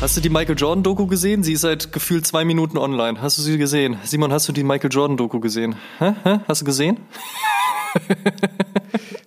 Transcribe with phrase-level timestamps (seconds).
[0.00, 1.42] Hast du die Michael Jordan Doku gesehen?
[1.42, 3.20] Sie ist seit gefühlt zwei Minuten online.
[3.20, 3.98] Hast du sie gesehen?
[4.02, 5.74] Simon, hast du die Michael Jordan Doku gesehen?
[5.98, 6.14] Hä?
[6.24, 6.38] Hä?
[6.48, 7.00] Hast du gesehen?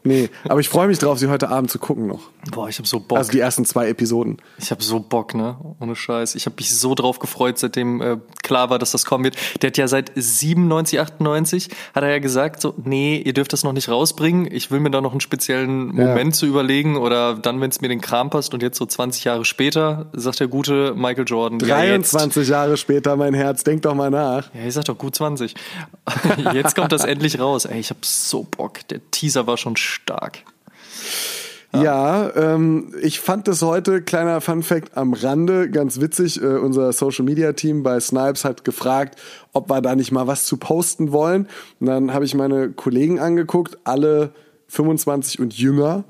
[0.06, 2.20] Nee, aber ich freue mich drauf, sie heute Abend zu gucken noch.
[2.52, 3.18] Boah, ich habe so Bock.
[3.18, 4.36] Also die ersten zwei Episoden.
[4.58, 5.56] Ich habe so Bock, ne?
[5.80, 6.36] Ohne Scheiß.
[6.36, 9.38] Ich habe mich so drauf gefreut, seitdem äh, klar war, dass das kommen wird.
[9.62, 13.64] Der hat ja seit 97, 98 hat er ja gesagt, so, nee, ihr dürft das
[13.64, 14.46] noch nicht rausbringen.
[14.52, 16.38] Ich will mir da noch einen speziellen Moment Ja.
[16.40, 18.54] zu überlegen oder dann, wenn es mir den Kram passt.
[18.54, 21.60] Und jetzt so 20 Jahre später sagt der gute Michael Jordan.
[21.66, 22.12] Ja, jetzt.
[22.14, 24.54] 23 Jahre später, mein Herz, denk doch mal nach.
[24.54, 25.56] Ja, ich sag doch gut 20.
[26.54, 27.64] Jetzt kommt das endlich raus.
[27.64, 28.88] Ey, ich hab so Bock.
[28.88, 30.44] Der Teaser war schon stark.
[31.76, 36.40] Ja, ähm, ich fand das heute, kleiner Fun Fact am Rande, ganz witzig.
[36.40, 39.20] Äh, unser Social Media Team bei Snipes hat gefragt,
[39.54, 41.48] ob wir da nicht mal was zu posten wollen.
[41.80, 44.34] Und dann habe ich meine Kollegen angeguckt, alle
[44.68, 46.04] 25 und jünger.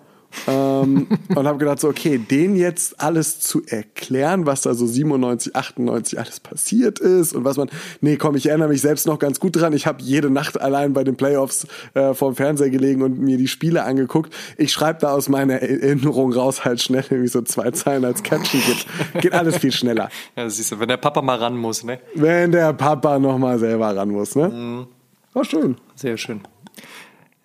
[0.47, 5.55] Ähm, und habe gedacht so, okay, denen jetzt alles zu erklären, was da so 97,
[5.55, 7.69] 98 alles passiert ist und was man,
[8.01, 9.73] nee, komm, ich erinnere mich selbst noch ganz gut dran.
[9.73, 13.47] Ich habe jede Nacht allein bei den Playoffs äh, vorm Fernseher gelegen und mir die
[13.47, 14.33] Spiele angeguckt.
[14.57, 18.61] Ich schreibe da aus meiner Erinnerung raus halt schnell irgendwie so zwei Zeilen als Caption.
[18.65, 20.09] Geht, geht alles viel schneller.
[20.35, 21.99] Ja, siehst du, wenn der Papa mal ran muss, ne?
[22.15, 24.87] Wenn der Papa noch mal selber ran muss, ne?
[25.33, 25.77] War schön.
[25.95, 26.41] Sehr schön.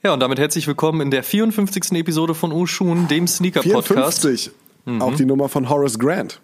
[0.02, 1.92] Ja, und damit herzlich willkommen in der 54.
[1.92, 4.23] Episode von Ushun, dem Sneaker-Podcast.
[4.23, 4.50] 54.
[5.00, 6.40] Auch die Nummer von Horace Grant.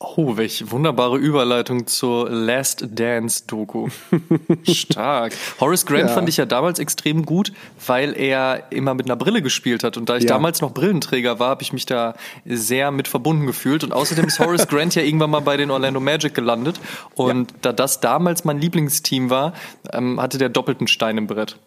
[0.00, 3.88] Oh, welch wunderbare Überleitung zur Last Dance-Doku.
[4.68, 5.34] Stark.
[5.60, 6.14] Horace Grant Ja.
[6.14, 7.52] fand ich ja damals extrem gut,
[7.86, 9.96] weil er immer mit einer Brille gespielt hat.
[9.96, 10.28] Und da ich Ja.
[10.30, 12.14] damals noch Brillenträger war, habe ich mich da
[12.46, 13.84] sehr mit verbunden gefühlt.
[13.84, 16.80] Und außerdem ist Horace Grant ja irgendwann mal bei den Orlando Magic gelandet.
[17.14, 19.52] Und da das damals mein Lieblingsteam war,
[19.92, 21.58] ähm, hatte der doppelten Stein im Brett.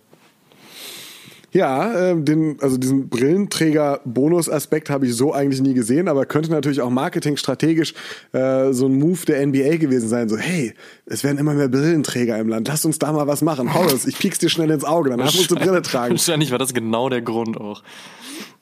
[1.51, 6.81] Ja, äh, den, also diesen Brillenträger-Bonus-Aspekt habe ich so eigentlich nie gesehen, aber könnte natürlich
[6.81, 7.93] auch marketingstrategisch
[8.31, 10.29] äh, so ein Move der NBA gewesen sein.
[10.29, 10.73] So, hey,
[11.05, 13.73] es werden immer mehr Brillenträger im Land, lass uns da mal was machen.
[13.73, 16.13] Horace, ich piek's dir schnell ins Auge, dann darf uns eine Brille tragen.
[16.13, 17.83] Wahrscheinlich war das genau der Grund auch.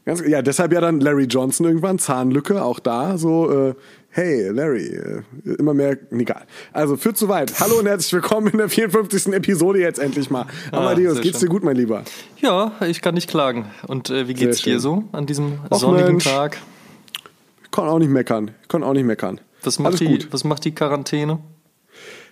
[0.05, 3.75] Ganz, ja, deshalb ja dann Larry Johnson irgendwann, Zahnlücke, auch da so, äh,
[4.11, 5.21] hey Larry, äh,
[5.57, 6.45] immer mehr, egal.
[6.73, 7.59] Also führt zu weit.
[7.59, 9.33] Hallo und herzlich willkommen in der 54.
[9.33, 10.45] Episode jetzt endlich mal.
[10.71, 11.47] Amadeus, Ah, geht's schön.
[11.49, 12.03] dir gut, mein Lieber?
[12.41, 13.65] Ja, ich kann nicht klagen.
[13.87, 14.79] Und äh, wie geht's Sehr dir schön.
[14.79, 16.23] so an diesem Ach, sonnigen Mensch.
[16.25, 16.57] Tag?
[17.63, 18.51] Ich kann auch nicht meckern.
[18.61, 19.39] Ich kann auch nicht meckern.
[19.63, 20.27] Was macht, Alles die, gut.
[20.31, 21.39] was macht die Quarantäne?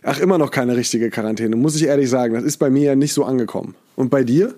[0.10, 2.34] Ach, immer noch keine richtige Quarantäne, muss ich ehrlich sagen.
[2.34, 3.76] Das ist bei mir ja nicht so angekommen.
[3.98, 4.56] Und bei dir?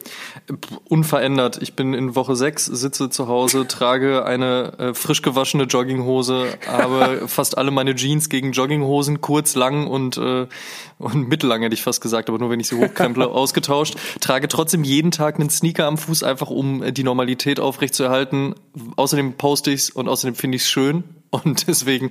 [0.87, 1.59] Unverändert.
[1.59, 7.23] Ich bin in Woche 6, sitze zu Hause, trage eine äh, frisch gewaschene Jogginghose, habe
[7.27, 10.45] fast alle meine Jeans gegen Jogginghosen, kurz, lang und, äh,
[10.99, 13.95] und mittellang hätte ich fast gesagt, aber nur wenn ich sie hochkremple, ausgetauscht.
[14.19, 18.53] Trage trotzdem jeden Tag einen Sneaker am Fuß, einfach um äh, die Normalität aufrechtzuerhalten.
[18.97, 21.03] Außerdem poste ich's und außerdem finde ich's schön.
[21.31, 22.09] Und deswegen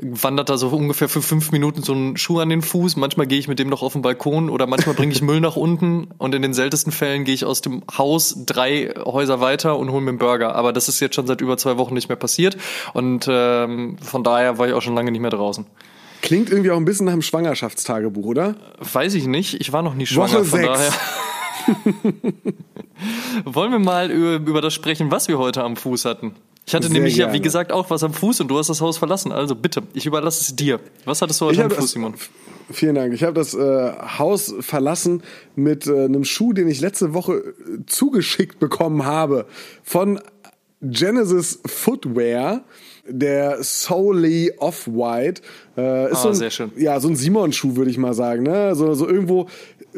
[0.00, 2.96] wandert da so ungefähr für fünf Minuten so ein Schuh an den Fuß.
[2.96, 5.56] Manchmal gehe ich mit dem noch auf den Balkon oder manchmal bringe ich Müll nach
[5.56, 6.08] unten.
[6.18, 10.00] Und in den seltensten Fällen gehe ich aus dem Haus drei Häuser weiter und hole
[10.00, 10.56] mir einen Burger.
[10.56, 12.56] Aber das ist jetzt schon seit über zwei Wochen nicht mehr passiert.
[12.92, 15.64] Und ähm, von daher war ich auch schon lange nicht mehr draußen.
[16.22, 18.56] Klingt irgendwie auch ein bisschen nach einem Schwangerschaftstagebuch, oder?
[18.80, 19.60] Weiß ich nicht.
[19.60, 20.66] Ich war noch nie schwanger, Woche von sechs.
[20.66, 20.92] daher.
[23.44, 26.34] Wollen wir mal über, über das sprechen, was wir heute am Fuß hatten?
[26.66, 27.40] Ich hatte Sehr nämlich ja, wie gerne.
[27.42, 29.30] gesagt, auch was am Fuß und du hast das Haus verlassen.
[29.30, 30.80] Also bitte, ich überlasse es dir.
[31.04, 32.14] Was hattest du heute Ich am Fuß, das- Simon?
[32.72, 33.14] Vielen Dank.
[33.14, 35.22] Ich habe das äh, Haus verlassen
[35.54, 37.52] mit äh, einem Schuh, den ich letzte Woche äh,
[37.86, 39.46] zugeschickt bekommen habe
[39.84, 40.20] von
[40.82, 42.64] Genesis Footwear.
[43.08, 45.42] Der Solely Off-White.
[45.76, 46.72] Äh, ist Ah, so ein, sehr schön.
[46.76, 48.42] Ja, so ein Simon-Schuh, würde ich mal sagen.
[48.42, 48.74] Ne?
[48.74, 49.46] So, so irgendwo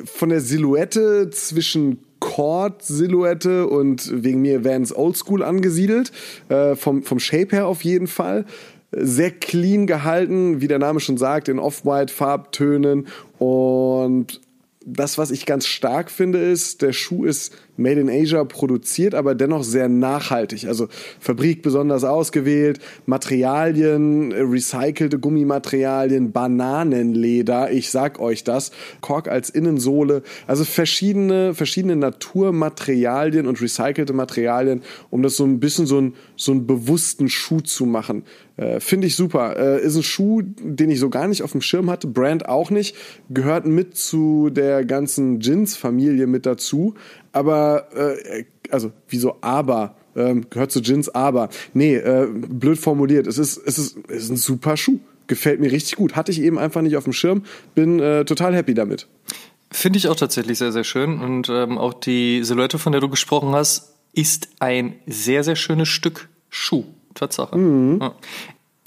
[0.05, 2.05] von der Silhouette zwischen
[2.39, 6.13] Cord-Silhouette und wegen mir Vans Oldschool angesiedelt.
[6.49, 8.45] Äh, vom, vom Shape her auf jeden Fall.
[8.93, 13.09] Sehr clean gehalten, wie der Name schon sagt, in Off-White Farbtönen
[13.41, 14.41] und
[14.87, 19.35] das, was ich ganz stark finde, ist, der Schuh ist made in Asia produziert, aber
[19.35, 20.67] dennoch sehr nachhaltig.
[20.67, 20.89] Also
[21.21, 30.65] Fabrik besonders ausgewählt, Materialien, recycelte Gummimaterialien, Bananenleder, ich sag euch das, Kork als Innensohle, also
[30.65, 36.67] verschiedene, verschiedene Naturmaterialien und recycelte Materialien, um das so ein bisschen so, ein, so einen
[36.67, 38.25] bewussten Schuh zu machen.
[38.59, 39.57] Äh, Finde ich super.
[39.57, 42.71] Äh, ist ein Schuh, den ich so gar nicht auf dem Schirm hatte, Brand auch
[42.71, 42.97] nicht,
[43.31, 46.95] gehört mit zu der ganzen Jeans-Familie mit dazu,
[47.33, 49.97] aber, äh, also, wieso aber?
[50.17, 51.49] Ähm, gehört zu Jeans, aber.
[51.75, 53.27] Nee, äh, blöd formuliert.
[53.27, 54.99] Es ist, es, ist, es ist ein super Schuh.
[55.27, 56.17] Gefällt mir richtig gut.
[56.17, 57.45] Hatte ich eben einfach nicht auf dem Schirm.
[57.75, 59.07] Bin äh, total happy damit.
[59.71, 61.21] Finde ich auch tatsächlich sehr, sehr schön.
[61.21, 65.89] Und ähm, auch die Silhouette, von der du gesprochen hast, ist ein sehr, sehr schönes
[65.89, 66.85] Stück Schuh.
[67.15, 67.57] Tatsache.
[67.57, 67.99] Mhm.
[68.01, 68.15] Ja.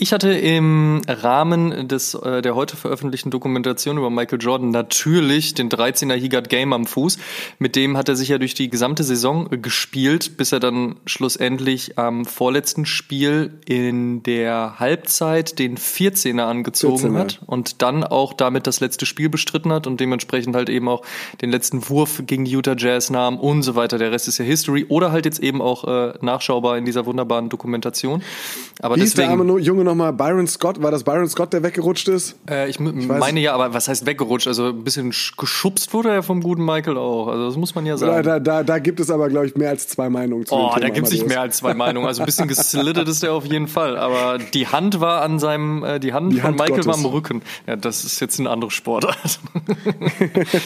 [0.03, 5.69] Ich hatte im Rahmen des, äh, der heute veröffentlichten Dokumentation über Michael Jordan natürlich den
[5.69, 7.19] 13er He Got Game am Fuß.
[7.59, 11.99] Mit dem hat er sich ja durch die gesamte Saison gespielt, bis er dann schlussendlich
[11.99, 17.19] am vorletzten Spiel in der Halbzeit den 14er angezogen 14er.
[17.19, 21.03] hat und dann auch damit das letzte Spiel bestritten hat und dementsprechend halt eben auch
[21.43, 23.99] den letzten Wurf gegen die Utah Jazz nahm und so weiter.
[23.99, 27.49] Der Rest ist ja History oder halt jetzt eben auch äh, nachschaubar in dieser wunderbaren
[27.49, 28.23] Dokumentation.
[28.79, 30.81] Aber Wie deswegen, ist der arme Junge nochmal Byron Scott?
[30.81, 32.35] War das Byron Scott, der weggerutscht ist?
[32.49, 34.47] Äh, ich, ich meine ja, aber was heißt weggerutscht?
[34.47, 37.27] Also ein bisschen geschubst wurde er vom guten Michael auch.
[37.27, 38.23] Also das muss man ja sagen.
[38.23, 40.55] Da, da, da gibt es aber, glaube ich, mehr als zwei Meinungen zu.
[40.55, 42.07] Oh, da gibt es nicht mehr als zwei Meinungen.
[42.07, 43.97] Also ein bisschen geslittet ist er auf jeden Fall.
[43.97, 46.87] Aber die Hand war an seinem, äh, die Hand die von Hand Michael Gottes.
[46.87, 47.41] war am Rücken.
[47.67, 49.39] Ja, das ist jetzt ein anderes Sportart.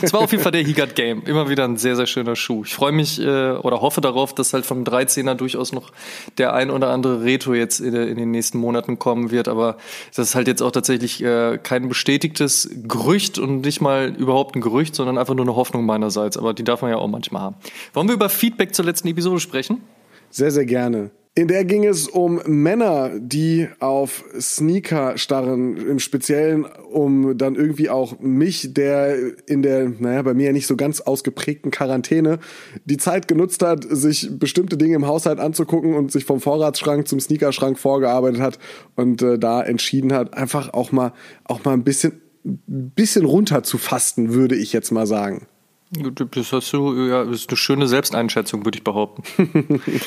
[0.01, 1.24] Es war auf jeden Fall der He Got Game.
[1.25, 2.63] Immer wieder ein sehr, sehr schöner Schuh.
[2.66, 5.92] Ich freue mich äh, oder hoffe darauf, dass halt vom 13er durchaus noch
[6.38, 9.47] der ein oder andere Retro jetzt in, in den nächsten Monaten kommen wird.
[9.47, 9.77] Aber
[10.13, 14.62] das ist halt jetzt auch tatsächlich äh, kein bestätigtes Gerücht und nicht mal überhaupt ein
[14.62, 16.38] Gerücht, sondern einfach nur eine Hoffnung meinerseits.
[16.38, 17.56] Aber die darf man ja auch manchmal haben.
[17.94, 19.81] Wollen wir über Feedback zur letzten Episode sprechen?
[20.30, 21.12] Sehr, sehr gerne.
[21.38, 27.89] In der ging es um Männer, die auf Sneaker starren, im Speziellen um dann irgendwie
[27.89, 32.39] auch mich, der in der, naja, bei mir ja nicht so ganz ausgeprägten Quarantäne
[32.86, 37.19] die Zeit genutzt hat, sich bestimmte Dinge im Haushalt anzugucken und sich vom Vorratsschrank zum
[37.19, 38.57] Sneakerschrank vorgearbeitet hat
[38.95, 41.12] und äh, da entschieden hat, einfach auch mal,
[41.44, 45.48] auch mal ein bisschen, bisschen runter zu fasten, würde ich jetzt mal sagen.
[45.92, 49.82] Das hast du, ja, das ist eine schöne Selbsteinschätzung, würde ich behaupten.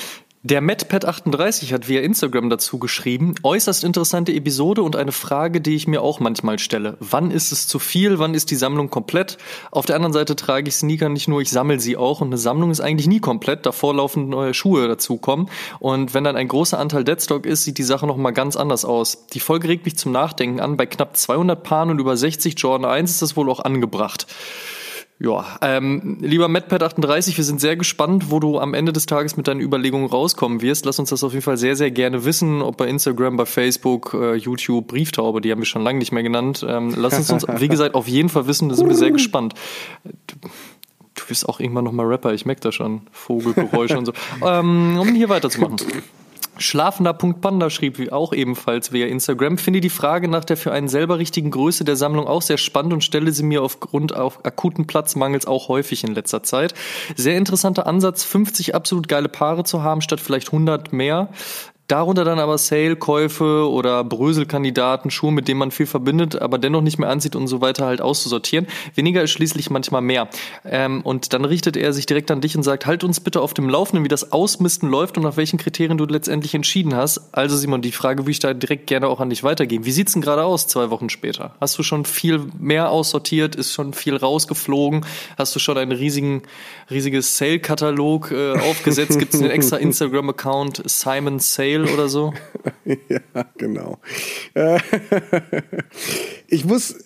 [0.45, 5.89] Der MadPad38 hat via Instagram dazu geschrieben, äußerst interessante Episode und eine Frage, die ich
[5.89, 6.97] mir auch manchmal stelle.
[7.01, 8.21] Wann ist es zu viel?
[8.21, 9.37] Wann ist die Sammlung komplett?
[9.73, 12.39] Auf der anderen Seite trage ich Sneaker nicht nur, ich sammle sie auch und eine
[12.39, 15.51] Sammlung ist eigentlich nie komplett, davor laufend neue Schuhe dazukommen.
[15.81, 19.27] Und wenn dann ein großer Anteil Deadstock ist, sieht die Sache nochmal ganz anders aus.
[19.33, 20.77] Die Folge regt mich zum Nachdenken an.
[20.77, 24.29] Bei knapp 200 Paaren und über 60 Jordan 1 ist das wohl auch angebracht.
[25.21, 29.49] Ja, ähm, lieber MadPad38, wir sind sehr gespannt, wo du am Ende des Tages mit
[29.49, 30.85] deinen Überlegungen rauskommen wirst.
[30.85, 34.15] Lass uns das auf jeden Fall sehr, sehr gerne wissen, ob bei Instagram, bei Facebook,
[34.15, 36.65] äh, YouTube, Brieftaube, die haben wir schon lange nicht mehr genannt.
[36.67, 39.55] Ähm, lass uns uns, wie gesagt, auf jeden Fall wissen, da sind wir sehr gespannt.
[40.05, 40.37] Du,
[41.17, 43.01] du wirst auch irgendwann nochmal Rapper, ich merke das schon.
[43.11, 44.13] Vogelgeräusche und so.
[44.47, 45.79] Ähm, um hier weiterzumachen.
[46.59, 51.51] Schlafender.panda schrieb auch ebenfalls via Instagram, finde die Frage nach der für einen selber richtigen
[51.51, 55.69] Größe der Sammlung auch sehr spannend und stelle sie mir aufgrund auf akuten Platzmangels auch
[55.69, 56.75] häufig in letzter Zeit.
[57.17, 61.29] Sehr interessanter Ansatz, 50 absolut geile Paare zu haben, statt vielleicht 100 mehr.
[61.89, 66.99] Darunter dann aber Sale-Käufe oder Bröselkandidaten, Schuhe, mit denen man viel verbindet, aber dennoch nicht
[66.99, 68.67] mehr ansieht und so weiter halt auszusortieren.
[68.95, 70.29] Weniger ist schließlich manchmal mehr.
[70.67, 73.55] Ähm, und dann richtet er sich direkt an dich und sagt, halt uns bitte auf
[73.55, 77.23] dem Laufenden, wie das Ausmisten läuft und nach welchen Kriterien du letztendlich entschieden hast.
[77.33, 79.87] Also Simon, die Frage würde ich da direkt gerne auch an dich weitergeben.
[79.87, 81.55] Wie sieht's denn gerade aus, zwei Wochen später?
[81.59, 83.57] Hast du schon viel mehr aussortiert?
[83.57, 85.07] Ist schon viel rausgeflogen?
[85.39, 86.43] Hast du schon einen riesigen,
[86.91, 89.19] riesiges Sale-Katalog äh, aufgesetzt?
[89.19, 91.78] Gibt es einen extra Instagram-Account, Simon Sale?
[91.79, 92.33] Mail oder so?
[92.85, 93.99] ja, genau.
[94.55, 94.79] Äh,
[96.49, 96.97] ich muss äh,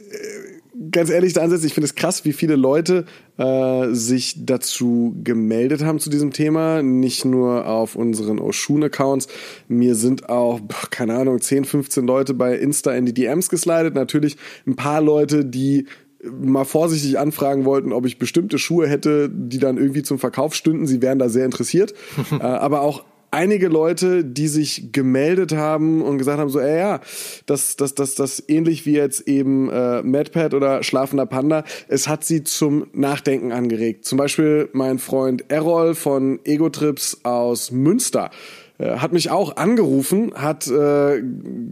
[0.91, 3.05] ganz ehrlich da ansetzen, ich finde es krass, wie viele Leute
[3.38, 6.83] äh, sich dazu gemeldet haben zu diesem Thema.
[6.83, 9.29] Nicht nur auf unseren Oshun-Accounts.
[9.69, 10.61] Mir sind auch,
[10.91, 13.95] keine Ahnung, 10, 15 Leute bei Insta in die DMs geslidet.
[13.95, 14.37] Natürlich
[14.67, 15.87] ein paar Leute, die
[16.25, 20.87] mal vorsichtig anfragen wollten, ob ich bestimmte Schuhe hätte, die dann irgendwie zum Verkauf stünden.
[20.87, 21.95] Sie wären da sehr interessiert.
[22.31, 27.01] äh, aber auch einige Leute, die sich gemeldet haben und gesagt haben, so, ey, ja,
[27.47, 32.25] das, das, das, das ähnlich wie jetzt eben äh, MadPad oder Schlafender Panda, es hat
[32.25, 34.05] sie zum Nachdenken angeregt.
[34.05, 40.33] Zum Beispiel mein Freund Errol von Ego Trips aus Münster äh, hat mich auch angerufen,
[40.35, 41.23] hat äh,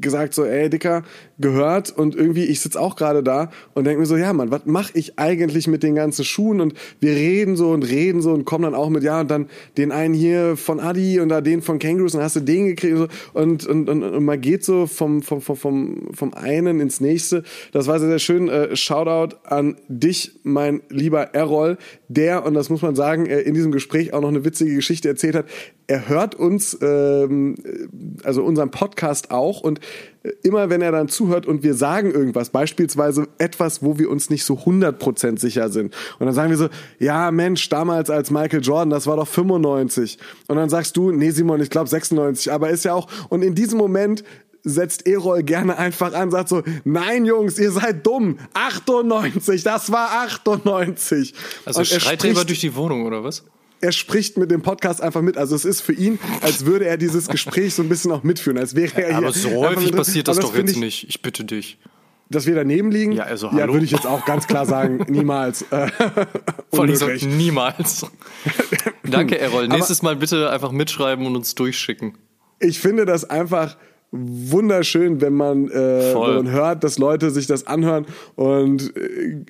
[0.01, 1.03] gesagt so, ey Dicker,
[1.39, 4.67] gehört und irgendwie, ich sitz auch gerade da und denke mir so, ja Mann, was
[4.67, 8.45] mache ich eigentlich mit den ganzen Schuhen und wir reden so und reden so und
[8.45, 11.63] kommen dann auch mit, ja und dann den einen hier von Adi und da den
[11.63, 14.65] von Kangaroos und hast du den gekriegt und, so, und, und, und, und man geht
[14.65, 17.43] so vom, vom, vom, vom, vom einen ins nächste.
[17.73, 18.49] Das war sehr, sehr schön.
[18.49, 21.79] Äh, Shoutout an dich, mein lieber Errol,
[22.09, 25.09] der, und das muss man sagen, äh, in diesem Gespräch auch noch eine witzige Geschichte
[25.09, 25.47] erzählt hat.
[25.91, 27.57] Er hört uns, ähm,
[28.23, 29.81] also unseren Podcast auch und
[30.45, 34.45] immer wenn er dann zuhört und wir sagen irgendwas, beispielsweise etwas, wo wir uns nicht
[34.45, 35.93] so 100% sicher sind.
[36.21, 36.69] Und dann sagen wir so,
[37.01, 40.19] ja Mensch, damals als Michael Jordan, das war doch 95.
[40.47, 43.57] Und dann sagst du, nee Simon, ich glaube 96, aber ist ja auch, und in
[43.57, 44.23] diesem Moment
[44.63, 50.23] setzt Erol gerne einfach an, sagt so, nein Jungs, ihr seid dumm, 98, das war
[50.23, 51.35] 98.
[51.65, 53.43] Also schreit er über durch die Wohnung oder was?
[53.81, 55.37] Er spricht mit dem Podcast einfach mit.
[55.37, 58.59] Also es ist für ihn, als würde er dieses Gespräch so ein bisschen auch mitführen,
[58.59, 59.17] als wäre er hier.
[59.17, 61.09] Aber so häufig passiert das, das doch jetzt ich, nicht.
[61.09, 61.79] Ich bitte dich.
[62.29, 63.13] Dass wir daneben liegen?
[63.13, 63.59] Ja, also hallo.
[63.59, 65.65] Ja, würde ich jetzt auch ganz klar sagen, niemals.
[66.73, 68.07] Vor allem so, niemals.
[69.03, 69.67] Danke, Errol.
[69.67, 72.17] Nächstes Mal bitte einfach mitschreiben und uns durchschicken.
[72.61, 73.77] Ich finde das einfach
[74.13, 79.45] wunderschön, wenn man, äh, wenn man hört, dass Leute sich das anhören und äh,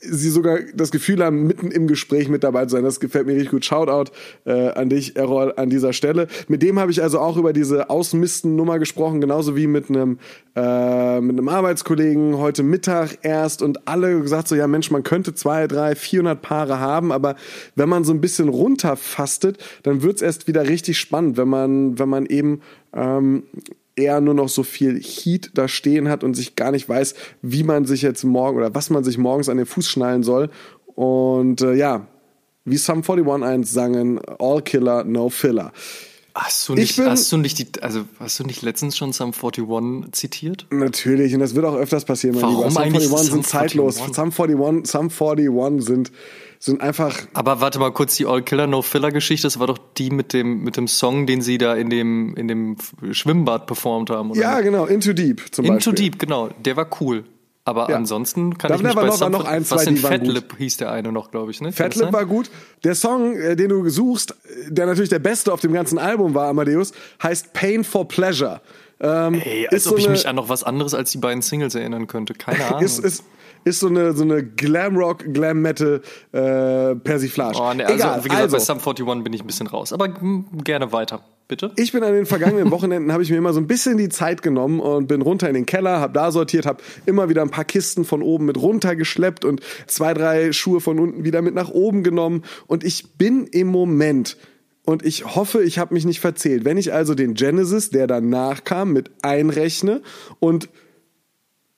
[0.00, 2.84] sie sogar das Gefühl haben, mitten im Gespräch mit dabei zu sein.
[2.84, 3.64] Das gefällt mir richtig gut.
[3.64, 4.10] Shoutout
[4.44, 6.28] äh, an dich, Errol, an dieser Stelle.
[6.48, 10.18] Mit dem habe ich also auch über diese Ausmisten-Nummer gesprochen, genauso wie mit einem
[10.54, 15.34] äh, mit einem Arbeitskollegen heute Mittag erst und alle gesagt so, ja Mensch, man könnte
[15.34, 17.36] zwei, drei, vierhundert Paare haben, aber
[17.74, 22.08] wenn man so ein bisschen runterfastet, dann wird's erst wieder richtig spannend, wenn man, wenn
[22.08, 22.60] man eben
[22.92, 23.44] ähm,
[23.98, 27.64] eher nur noch so viel Heat da stehen hat und sich gar nicht weiß, wie
[27.64, 30.50] man sich jetzt morgen oder was man sich morgens an den Fuß schnallen soll.
[30.94, 32.06] Und äh, ja,
[32.64, 35.72] wie Sum 41 1 sangen, All Killer, No Filler.
[36.40, 39.32] Hast du nicht, bin, hast du nicht die, also hast du nicht letztens schon Sum
[39.32, 40.66] 41 zitiert?
[40.70, 42.70] Natürlich, und das wird auch öfters passieren, mein Warum Lieber.
[42.70, 43.96] Sum 41 sind zeitlos.
[43.96, 46.12] Sum 41, Sum 41 sind
[46.60, 47.16] sind einfach.
[47.34, 50.32] Aber warte mal kurz, die All Killer No Filler Geschichte, das war doch die mit
[50.32, 52.76] dem mit dem Song, den sie da in dem in dem
[53.12, 54.30] Schwimmbad performt haben.
[54.30, 54.40] Oder?
[54.40, 55.90] Ja, genau, Into Deep zum Into Beispiel.
[55.90, 57.24] Into Deep, genau, der war cool.
[57.68, 57.96] Aber ja.
[57.96, 60.78] ansonsten kann da ich mich bei noch, noch ein, zwei, was in die Fatlip hieß
[60.78, 61.70] der eine noch, glaube ich, ne?
[61.70, 62.50] Fatlip war gut.
[62.82, 64.34] Der Song, äh, den du suchst,
[64.68, 68.62] der natürlich der beste auf dem ganzen Album war, Amadeus, heißt Pain for Pleasure.
[69.00, 71.74] Ähm, Ey, als ob so ich mich an noch was anderes als die beiden Singles
[71.74, 72.32] erinnern könnte.
[72.32, 72.80] Keine Ahnung.
[72.80, 73.22] ist, ist,
[73.64, 76.00] ist so eine, so eine Glam-Rock, Glam-Metal
[76.32, 77.58] äh, Persiflage.
[77.60, 78.56] Oh, nee, also, Egal, wie gesagt, also.
[78.56, 79.92] bei Sum 41 bin ich ein bisschen raus.
[79.92, 81.72] Aber gerne weiter, bitte.
[81.76, 84.42] Ich bin an den vergangenen Wochenenden, habe ich mir immer so ein bisschen die Zeit
[84.42, 87.64] genommen und bin runter in den Keller, habe da sortiert, habe immer wieder ein paar
[87.64, 92.02] Kisten von oben mit runtergeschleppt und zwei, drei Schuhe von unten wieder mit nach oben
[92.02, 92.44] genommen.
[92.66, 94.36] Und ich bin im Moment
[94.84, 96.64] und ich hoffe, ich habe mich nicht verzählt.
[96.64, 100.02] Wenn ich also den Genesis, der danach kam, mit einrechne
[100.40, 100.68] und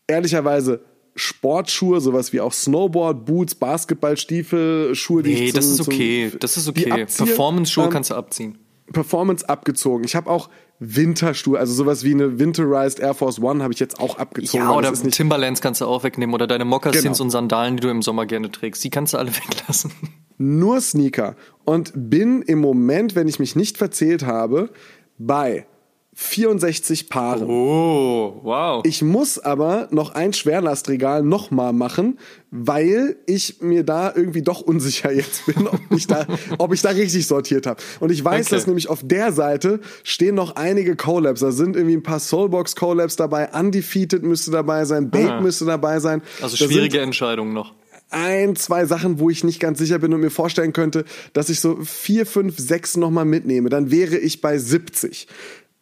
[0.07, 0.83] ehrlicherweise
[1.17, 6.33] Sportschuhe, sowas wie auch Snowboard, Boots, Basketballstiefel, Schuhe, die nee, ich zum, das ist okay,
[6.39, 7.07] das ist okay.
[7.07, 8.59] Performance-Schuhe ähm, kannst du abziehen.
[8.93, 10.05] Performance abgezogen.
[10.05, 14.01] Ich habe auch Winterschuhe, also sowas wie eine Winterized Air Force One habe ich jetzt
[14.01, 14.65] auch abgezogen.
[14.65, 17.25] Ja, oder Timberlands kannst du auch wegnehmen oder deine Moccasins genau.
[17.25, 19.93] und Sandalen, die du im Sommer gerne trägst, die kannst du alle weglassen.
[20.39, 24.71] Nur Sneaker und bin im Moment, wenn ich mich nicht verzählt habe,
[25.19, 25.67] bei
[26.13, 27.47] 64 Paare.
[27.47, 28.83] Oh, wow.
[28.85, 32.19] Ich muss aber noch ein Schwerlastregal nochmal machen,
[32.51, 36.27] weil ich mir da irgendwie doch unsicher jetzt bin, ob ich da,
[36.59, 37.81] ob ich da richtig sortiert habe.
[38.01, 38.57] Und ich weiß, okay.
[38.57, 41.41] dass nämlich auf der Seite stehen noch einige Collabs.
[41.41, 45.41] Da sind irgendwie ein paar Soulbox Collabs dabei, Undefeated müsste dabei sein, Bait ah.
[45.41, 46.23] müsste dabei sein.
[46.43, 47.73] Also schwierige Entscheidungen noch
[48.11, 51.61] ein, zwei Sachen, wo ich nicht ganz sicher bin und mir vorstellen könnte, dass ich
[51.61, 53.69] so vier, fünf, sechs nochmal mitnehme.
[53.69, 55.29] Dann wäre ich bei 70.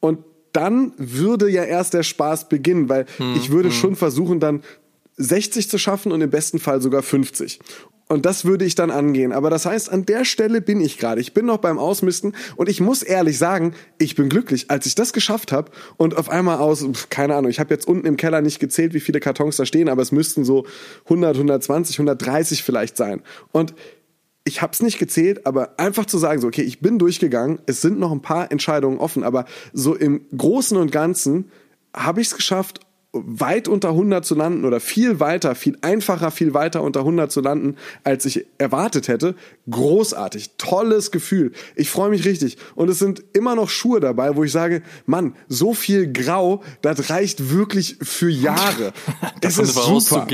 [0.01, 0.21] Und
[0.53, 3.75] dann würde ja erst der Spaß beginnen, weil hm, ich würde hm.
[3.75, 4.63] schon versuchen, dann
[5.17, 7.59] 60 zu schaffen und im besten Fall sogar 50.
[8.09, 9.33] Und das würde ich dann angehen.
[9.33, 11.21] Aber das heißt, an der Stelle bin ich gerade.
[11.21, 14.95] Ich bin noch beim Ausmisten und ich muss ehrlich sagen, ich bin glücklich, als ich
[14.95, 18.41] das geschafft habe und auf einmal aus, keine Ahnung, ich habe jetzt unten im Keller
[18.41, 20.65] nicht gezählt, wie viele Kartons da stehen, aber es müssten so
[21.05, 23.21] 100, 120, 130 vielleicht sein.
[23.53, 23.75] Und
[24.49, 27.83] ich habe es nicht gezählt, aber einfach zu sagen, so, okay, ich bin durchgegangen, es
[27.83, 31.51] sind noch ein paar Entscheidungen offen, aber so im Großen und Ganzen
[31.95, 32.81] habe ich es geschafft
[33.13, 37.41] weit unter 100 zu landen oder viel weiter, viel einfacher, viel weiter unter 100 zu
[37.41, 39.35] landen, als ich erwartet hätte.
[39.71, 41.53] Großartig, tolles Gefühl.
[41.75, 42.59] Ich freue mich richtig.
[42.75, 47.09] Und es sind immer noch Schuhe dabei, wo ich sage, Mann, so viel Grau, das
[47.09, 48.93] reicht wirklich für Jahre.
[49.41, 50.27] das ist super.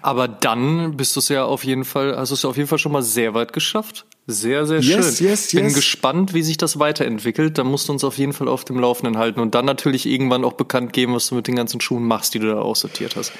[0.00, 2.68] Aber dann bist du es ja auf jeden Fall, hast du es ja auf jeden
[2.68, 4.06] Fall schon mal sehr weit geschafft.
[4.26, 5.26] Sehr, sehr Yes, schön.
[5.28, 5.74] yes, Bin yes.
[5.74, 7.58] gespannt, wie sich das weiterentwickelt.
[7.58, 10.44] Da musst du uns auf jeden Fall auf dem Laufenden halten und dann natürlich irgendwann
[10.44, 13.32] auch bekannt geben, was du mit den ganzen Schuhen machst, die du da aussortiert hast.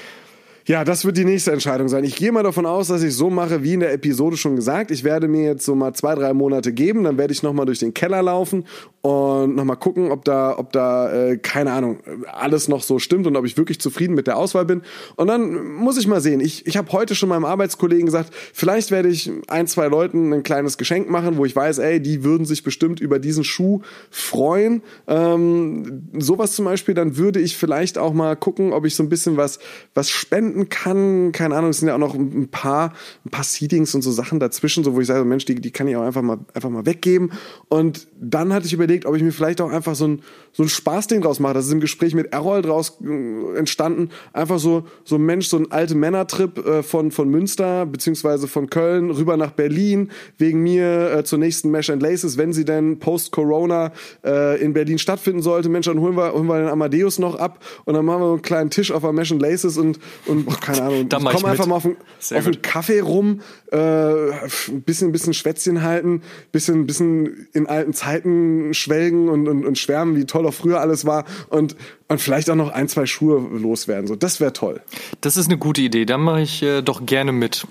[0.71, 2.05] Ja, das wird die nächste Entscheidung sein.
[2.05, 4.93] Ich gehe mal davon aus, dass ich so mache, wie in der Episode schon gesagt.
[4.93, 7.81] Ich werde mir jetzt so mal zwei, drei Monate geben, dann werde ich nochmal durch
[7.81, 8.65] den Keller laufen
[9.03, 11.99] und nochmal gucken, ob da, ob da, äh, keine Ahnung,
[12.31, 14.83] alles noch so stimmt und ob ich wirklich zufrieden mit der Auswahl bin.
[15.17, 16.39] Und dann muss ich mal sehen.
[16.39, 20.45] Ich, ich habe heute schon meinem Arbeitskollegen gesagt, vielleicht werde ich ein, zwei Leuten ein
[20.45, 24.83] kleines Geschenk machen, wo ich weiß, ey, die würden sich bestimmt über diesen Schuh freuen.
[25.09, 29.09] Ähm, sowas zum Beispiel, dann würde ich vielleicht auch mal gucken, ob ich so ein
[29.09, 29.59] bisschen was,
[29.95, 31.33] was spenden kann.
[31.33, 32.93] Keine Ahnung, es sind ja auch noch ein paar,
[33.25, 35.88] ein paar Seedings und so Sachen dazwischen, so wo ich sage, Mensch, die, die kann
[35.88, 37.33] ich auch einfach mal, einfach mal weggeben.
[37.69, 40.69] Und dann hatte ich überlegt, ob ich mir vielleicht auch einfach so ein, so ein
[40.69, 41.55] Spaßding draus mache.
[41.55, 44.11] Das ist im Gespräch mit Errol draus äh, entstanden.
[44.33, 48.69] Einfach so, so ein Mensch, so ein alte Männertrip äh, von, von Münster, beziehungsweise von
[48.69, 52.99] Köln rüber nach Berlin, wegen mir äh, zur nächsten Mesh and Laces, wenn sie denn
[52.99, 53.93] post-Corona
[54.25, 55.69] äh, in Berlin stattfinden sollte.
[55.69, 58.33] Mensch, dann holen wir, holen wir den Amadeus noch ab und dann machen wir so
[58.33, 61.45] einen kleinen Tisch auf der Mesh and Laces und, und oh, keine Ahnung, ich komm
[61.45, 62.61] einfach mal auf, einen- Sehr auf einen.
[62.62, 63.40] Kaffee rum,
[63.73, 69.78] äh, ein bisschen, bisschen Schwätzchen halten, bisschen, bisschen in alten Zeiten schwelgen und, und, und
[69.78, 71.76] schwärmen, wie toll auch früher alles war und,
[72.09, 74.07] und vielleicht auch noch ein, zwei Schuhe loswerden.
[74.07, 74.80] So, das wäre toll.
[75.21, 76.04] Das ist eine gute Idee.
[76.04, 77.66] Da mache ich äh, doch gerne mit.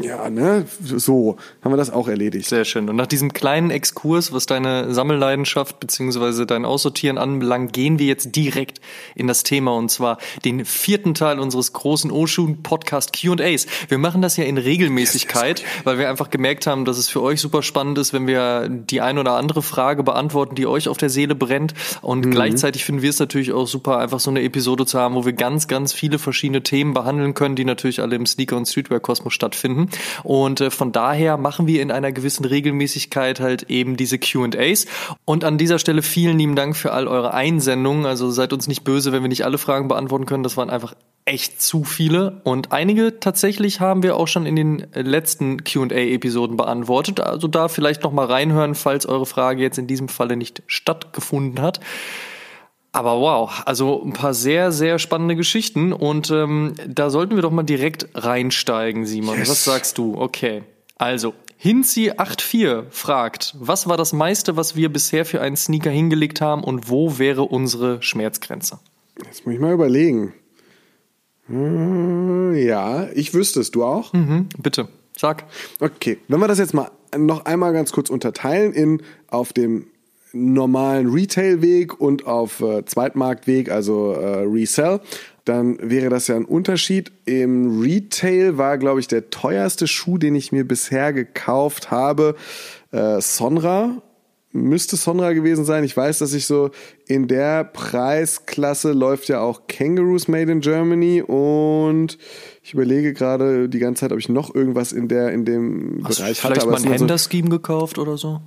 [0.00, 0.64] Ja, ne?
[0.82, 2.48] So, haben wir das auch erledigt.
[2.48, 2.88] Sehr schön.
[2.88, 6.44] Und nach diesem kleinen Exkurs, was deine Sammelleidenschaft bzw.
[6.46, 8.80] dein Aussortieren anbelangt, gehen wir jetzt direkt
[9.14, 13.66] in das Thema und zwar den vierten Teil unseres großen Oshun Podcast Q&As.
[13.88, 17.40] Wir machen das ja in Regelmäßigkeit, weil wir einfach gemerkt haben, dass es für euch
[17.40, 21.10] super spannend ist, wenn wir die ein oder andere Frage beantworten, die euch auf der
[21.10, 21.74] Seele brennt.
[22.02, 25.24] Und gleichzeitig finden wir es natürlich auch super, einfach so eine Episode zu haben, wo
[25.24, 29.32] wir ganz, ganz viele verschiedene Themen behandeln können, die natürlich alle im Sneaker- und Streetwear-Kosmos
[29.32, 29.87] stattfinden.
[30.24, 34.86] Und äh, von daher machen wir in einer gewissen Regelmäßigkeit halt eben diese Q&As.
[35.24, 38.06] Und an dieser Stelle vielen lieben Dank für all eure Einsendungen.
[38.06, 40.42] Also seid uns nicht böse, wenn wir nicht alle Fragen beantworten können.
[40.42, 40.94] Das waren einfach
[41.28, 42.40] echt zu viele.
[42.44, 47.20] Und einige tatsächlich haben wir auch schon in den letzten Q&A-Episoden beantwortet.
[47.20, 51.62] Also da vielleicht noch mal reinhören, falls eure Frage jetzt in diesem Falle nicht stattgefunden
[51.62, 51.80] hat.
[52.92, 57.50] Aber wow, also ein paar sehr, sehr spannende Geschichten und ähm, da sollten wir doch
[57.50, 59.38] mal direkt reinsteigen, Simon.
[59.38, 59.50] Yes.
[59.50, 60.16] Was sagst du?
[60.16, 60.64] Okay.
[60.96, 66.64] Also, Hinzi84 fragt, was war das meiste, was wir bisher für einen Sneaker hingelegt haben
[66.64, 68.78] und wo wäre unsere Schmerzgrenze?
[69.24, 70.32] Jetzt muss ich mal überlegen.
[71.46, 74.12] Hm, Ja, ich wüsste es, du auch?
[74.12, 75.44] Mhm, bitte, sag.
[75.80, 79.86] Okay, wenn wir das jetzt mal noch einmal ganz kurz unterteilen in auf dem
[80.32, 85.00] normalen Retail-Weg und auf äh, Zweitmarktweg, also äh, Resell,
[85.44, 87.10] dann wäre das ja ein Unterschied.
[87.24, 92.34] Im Retail war, glaube ich, der teuerste Schuh, den ich mir bisher gekauft habe,
[92.92, 94.02] äh, Sonra.
[94.52, 95.84] Müsste Sonra gewesen sein.
[95.84, 96.70] Ich weiß, dass ich so
[97.06, 102.16] in der Preisklasse läuft ja auch Kangaroos Made in Germany und
[102.62, 106.18] ich überlege gerade die ganze Zeit, ob ich noch irgendwas in der in dem Hast
[106.18, 106.54] Bereich hatte.
[106.54, 108.40] vielleicht mal ein sind so- Händler-Scheme gekauft oder so?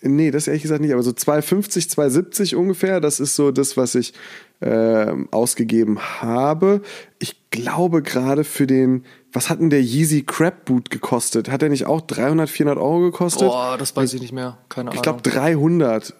[0.00, 3.96] Nee, das ehrlich gesagt nicht, aber so 2,50, 2,70 ungefähr, das ist so das, was
[3.96, 4.12] ich
[4.60, 6.82] ähm, ausgegeben habe.
[7.18, 11.50] Ich glaube gerade für den, was hat denn der Yeezy Crab Boot gekostet?
[11.50, 13.48] Hat der nicht auch 300, 400 Euro gekostet?
[13.48, 14.58] Boah, das weiß ich nicht mehr.
[14.68, 15.02] Keine ich Ahnung.
[15.02, 16.14] glaube 300.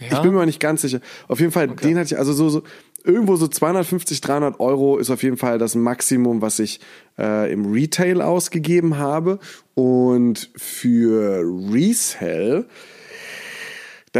[0.00, 0.20] Ich Ja?
[0.22, 1.00] bin mir nicht ganz sicher.
[1.28, 2.62] Auf jeden Fall, den hatte ich, also so, so
[3.04, 6.80] irgendwo so 250, 300 Euro ist auf jeden Fall das Maximum, was ich
[7.18, 9.38] äh, im Retail ausgegeben habe.
[9.74, 12.66] Und für Resell,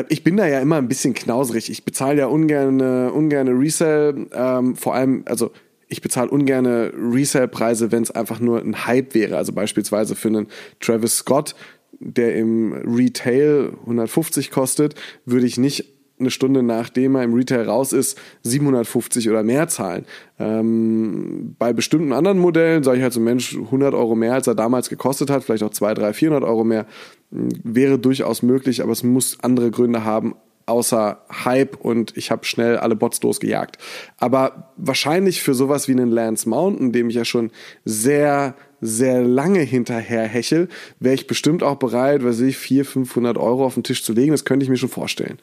[0.09, 1.71] ich bin da ja immer ein bisschen knauserig.
[1.71, 5.51] Ich bezahle ja ungern, ungern Resell, ähm, vor allem, also
[5.89, 9.37] ich bezahle ungern Resell-Preise, wenn es einfach nur ein Hype wäre.
[9.37, 10.47] Also beispielsweise für einen
[10.79, 11.57] Travis Scott,
[11.99, 14.95] der im Retail 150 kostet,
[15.27, 20.05] würde ich nicht eine Stunde nachdem er im Retail raus ist, 750 oder mehr zahlen.
[20.39, 24.55] Ähm, bei bestimmten anderen Modellen sage ich halt so, Mensch, 100 Euro mehr, als er
[24.55, 26.87] damals gekostet hat, vielleicht auch 200, 300, 400 Euro mehr,
[27.31, 30.35] wäre durchaus möglich, aber es muss andere Gründe haben,
[30.71, 33.79] außer Hype und ich habe schnell alle Bots losgejagt.
[34.19, 37.51] Aber wahrscheinlich für sowas wie einen Lance Mountain, dem ich ja schon
[37.85, 40.69] sehr, sehr lange hinterher hechel,
[41.01, 44.31] wäre ich bestimmt auch bereit, weiß ich, 400, 500 Euro auf den Tisch zu legen.
[44.31, 45.39] Das könnte ich mir schon vorstellen.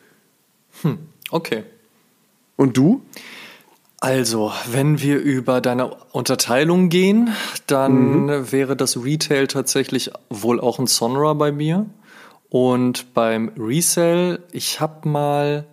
[1.29, 1.63] Okay.
[2.55, 3.01] Und du?
[3.99, 7.33] Also, wenn wir über deine Unterteilung gehen,
[7.65, 11.87] dann wäre das Retail tatsächlich wohl auch ein Sonra bei mir.
[12.49, 15.65] Und beim Resell, ich habe mal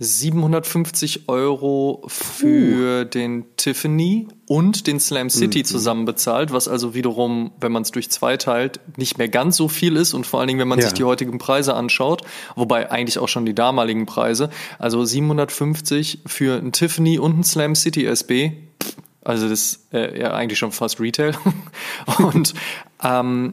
[0.00, 3.04] 750 Euro für uh.
[3.04, 5.64] den Tiffany und den Slam City mhm.
[5.64, 9.68] zusammen bezahlt, was also wiederum, wenn man es durch zwei teilt, nicht mehr ganz so
[9.68, 10.84] viel ist und vor allen Dingen, wenn man ja.
[10.84, 12.22] sich die heutigen Preise anschaut,
[12.54, 17.74] wobei eigentlich auch schon die damaligen Preise, also 750 für einen Tiffany und einen Slam
[17.74, 18.52] City SB,
[19.24, 21.34] also das ist äh, ja eigentlich schon fast Retail
[22.18, 22.54] und
[23.02, 23.52] ähm,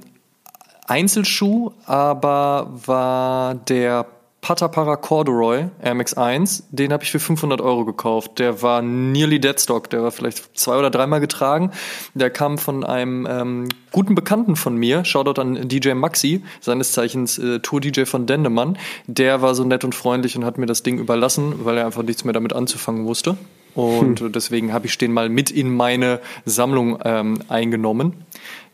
[0.87, 4.05] Einzelschuh, aber war der
[4.45, 8.37] Patapara Corduroy MX1, den habe ich für 500 Euro gekauft.
[8.37, 11.71] Der war nearly deadstock, der war vielleicht zwei oder dreimal getragen.
[12.13, 17.39] Der kam von einem ähm, guten Bekannten von mir, Shoutout an DJ Maxi, seines Zeichens
[17.39, 18.77] äh, Tour-DJ von Dendemann.
[19.07, 22.03] Der war so nett und freundlich und hat mir das Ding überlassen, weil er einfach
[22.03, 23.37] nichts mehr damit anzufangen wusste.
[23.73, 24.31] Und hm.
[24.31, 28.13] deswegen habe ich den mal mit in meine Sammlung ähm, eingenommen.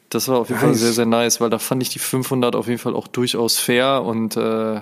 [0.09, 0.71] Das war auf jeden nice.
[0.71, 3.57] Fall sehr, sehr nice, weil da fand ich die 500 auf jeden Fall auch durchaus
[3.57, 4.81] fair und äh,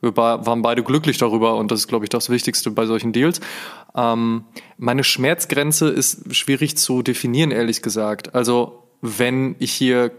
[0.00, 3.40] wir waren beide glücklich darüber und das ist, glaube ich, das Wichtigste bei solchen Deals.
[3.96, 4.44] Ähm,
[4.76, 8.34] meine Schmerzgrenze ist schwierig zu definieren, ehrlich gesagt.
[8.34, 10.12] Also wenn ich hier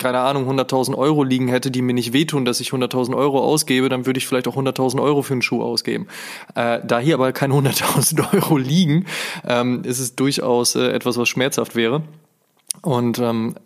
[0.00, 3.88] keine Ahnung, 100.000 Euro liegen hätte, die mir nicht wehtun, dass ich 100.000 Euro ausgebe,
[3.88, 6.08] dann würde ich vielleicht auch 100.000 Euro für einen Schuh ausgeben.
[6.54, 9.04] Äh, da hier aber keine 100.000 Euro liegen,
[9.46, 12.02] ähm, ist es durchaus äh, etwas, was schmerzhaft wäre.
[12.82, 13.56] Und ähm,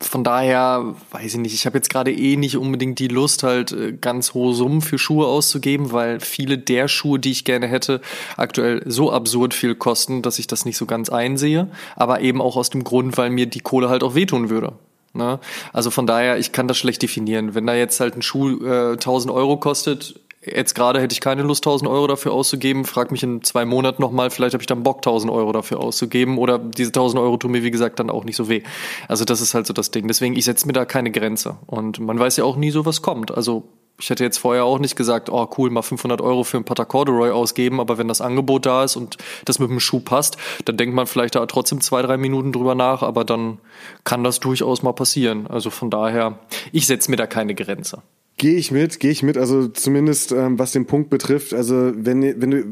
[0.00, 3.72] von daher, weiß ich nicht, ich habe jetzt gerade eh nicht unbedingt die Lust, halt
[3.72, 8.00] äh, ganz hohe Summen für Schuhe auszugeben, weil viele der Schuhe, die ich gerne hätte,
[8.36, 11.68] aktuell so absurd viel kosten, dass ich das nicht so ganz einsehe.
[11.96, 14.72] Aber eben auch aus dem Grund, weil mir die Kohle halt auch wehtun würde.
[15.12, 15.38] Ne?
[15.72, 17.54] Also von daher, ich kann das schlecht definieren.
[17.54, 21.42] Wenn da jetzt halt ein Schuh äh, 1000 Euro kostet, Jetzt gerade hätte ich keine
[21.42, 22.86] Lust, 1000 Euro dafür auszugeben.
[22.86, 26.38] Frag mich in zwei Monaten nochmal, vielleicht habe ich dann Bock, 1000 Euro dafür auszugeben.
[26.38, 28.62] Oder diese 1000 Euro tun mir, wie gesagt, dann auch nicht so weh.
[29.06, 30.08] Also das ist halt so das Ding.
[30.08, 31.58] Deswegen, ich setze mir da keine Grenze.
[31.66, 33.36] Und man weiß ja auch nie so, was kommt.
[33.36, 36.64] Also ich hätte jetzt vorher auch nicht gesagt, oh cool, mal 500 Euro für ein
[36.64, 40.38] Pata Corduroy ausgeben, aber wenn das Angebot da ist und das mit dem Schuh passt,
[40.64, 43.58] dann denkt man vielleicht da trotzdem zwei, drei Minuten drüber nach, aber dann
[44.04, 45.46] kann das durchaus mal passieren.
[45.48, 46.38] Also von daher,
[46.72, 48.02] ich setze mir da keine Grenze.
[48.40, 52.22] Gehe ich mit, gehe ich mit, also zumindest ähm, was den Punkt betrifft, also wenn,
[52.40, 52.64] wenn du,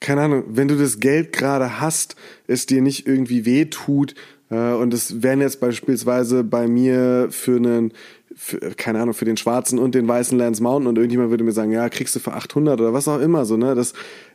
[0.00, 2.16] keine Ahnung, wenn du das Geld gerade hast,
[2.48, 4.16] es dir nicht irgendwie weh tut
[4.50, 7.92] äh, und es wären jetzt beispielsweise bei mir für einen,
[8.34, 11.52] für, keine Ahnung, für den schwarzen und den weißen Lance Mountain und irgendjemand würde mir
[11.52, 13.92] sagen, ja, kriegst du für 800 oder was auch immer, so, ne, das,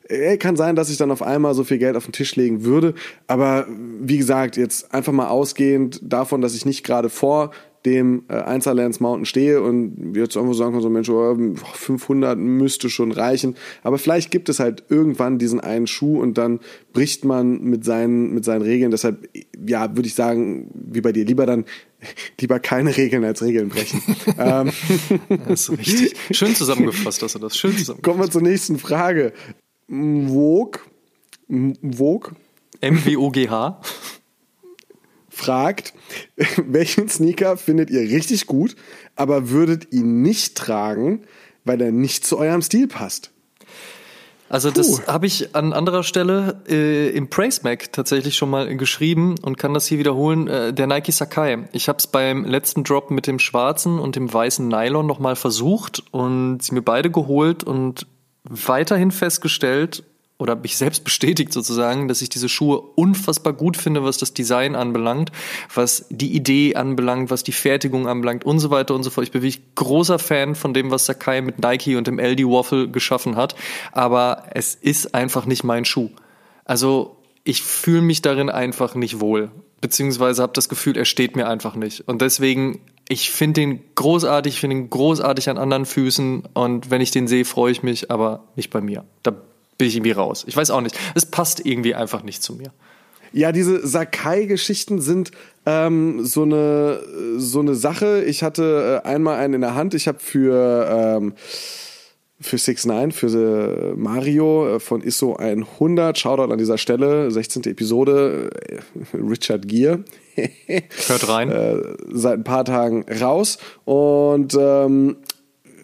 [0.07, 2.63] äh, kann sein, dass ich dann auf einmal so viel Geld auf den Tisch legen
[2.63, 2.93] würde,
[3.27, 3.67] aber
[3.99, 7.51] wie gesagt, jetzt einfach mal ausgehend davon, dass ich nicht gerade vor
[7.87, 11.37] dem äh, Einzellands Mountain stehe und jetzt irgendwo sagen kann, so Mensch, oh,
[11.73, 13.55] 500 müsste schon reichen.
[13.81, 16.59] Aber vielleicht gibt es halt irgendwann diesen einen Schuh und dann
[16.91, 18.91] bricht man mit seinen, mit seinen Regeln.
[18.91, 19.29] Deshalb,
[19.65, 21.65] ja, würde ich sagen, wie bei dir, lieber dann
[22.39, 24.01] lieber keine Regeln als Regeln brechen.
[24.37, 24.71] ähm.
[25.47, 26.15] Das ist richtig.
[26.31, 27.57] Schön zusammengefasst hast du das.
[27.57, 28.03] Schön zusammengefasst.
[28.03, 29.33] Kommen wir zur nächsten Frage.
[29.87, 30.81] Vogue.
[31.49, 32.31] Vogue.
[32.81, 33.81] M-W-O-G-H
[35.47, 35.93] fragt,
[36.57, 38.75] welchen Sneaker findet ihr richtig gut,
[39.15, 41.21] aber würdet ihn nicht tragen,
[41.63, 43.31] weil er nicht zu eurem Stil passt?
[44.49, 49.35] Also das habe ich an anderer Stelle äh, im Praise Mac tatsächlich schon mal geschrieben
[49.41, 50.47] und kann das hier wiederholen.
[50.47, 51.67] Äh, der Nike Sakai.
[51.73, 56.01] Ich habe es beim letzten Drop mit dem schwarzen und dem weißen Nylon nochmal versucht
[56.11, 58.07] und sie mir beide geholt und
[58.43, 60.03] weiterhin festgestellt,
[60.39, 64.75] oder mich selbst bestätigt sozusagen, dass ich diese Schuhe unfassbar gut finde, was das Design
[64.75, 65.31] anbelangt,
[65.73, 69.25] was die Idee anbelangt, was die Fertigung anbelangt und so weiter und so fort.
[69.25, 72.89] Ich bin wirklich großer Fan von dem, was Sakai mit Nike und dem LD Waffle
[72.89, 73.55] geschaffen hat,
[73.91, 76.09] aber es ist einfach nicht mein Schuh.
[76.65, 79.49] Also ich fühle mich darin einfach nicht wohl,
[79.81, 82.07] beziehungsweise habe das Gefühl, er steht mir einfach nicht.
[82.07, 87.01] Und deswegen ich finde den großartig, ich finde ihn großartig an anderen Füßen und wenn
[87.01, 89.05] ich den sehe, freue ich mich, aber nicht bei mir.
[89.23, 89.33] Da
[89.77, 90.43] bin ich irgendwie raus.
[90.47, 90.97] Ich weiß auch nicht.
[91.15, 92.71] Es passt irgendwie einfach nicht zu mir.
[93.33, 95.31] Ja, diese Sakai-Geschichten sind
[95.65, 97.01] ähm, so eine
[97.37, 98.23] so eine Sache.
[98.23, 99.93] Ich hatte äh, einmal einen in der Hand.
[99.93, 101.33] Ich habe für ähm,
[102.39, 106.17] für 6 9 für Mario äh, von ISO 100.
[106.17, 107.63] Shoutout an dieser Stelle, 16.
[107.63, 110.03] Episode, äh, Richard Gere.
[111.07, 111.51] Hört rein.
[111.57, 113.57] Äh, seit ein paar Tagen raus.
[113.85, 115.17] Und ähm,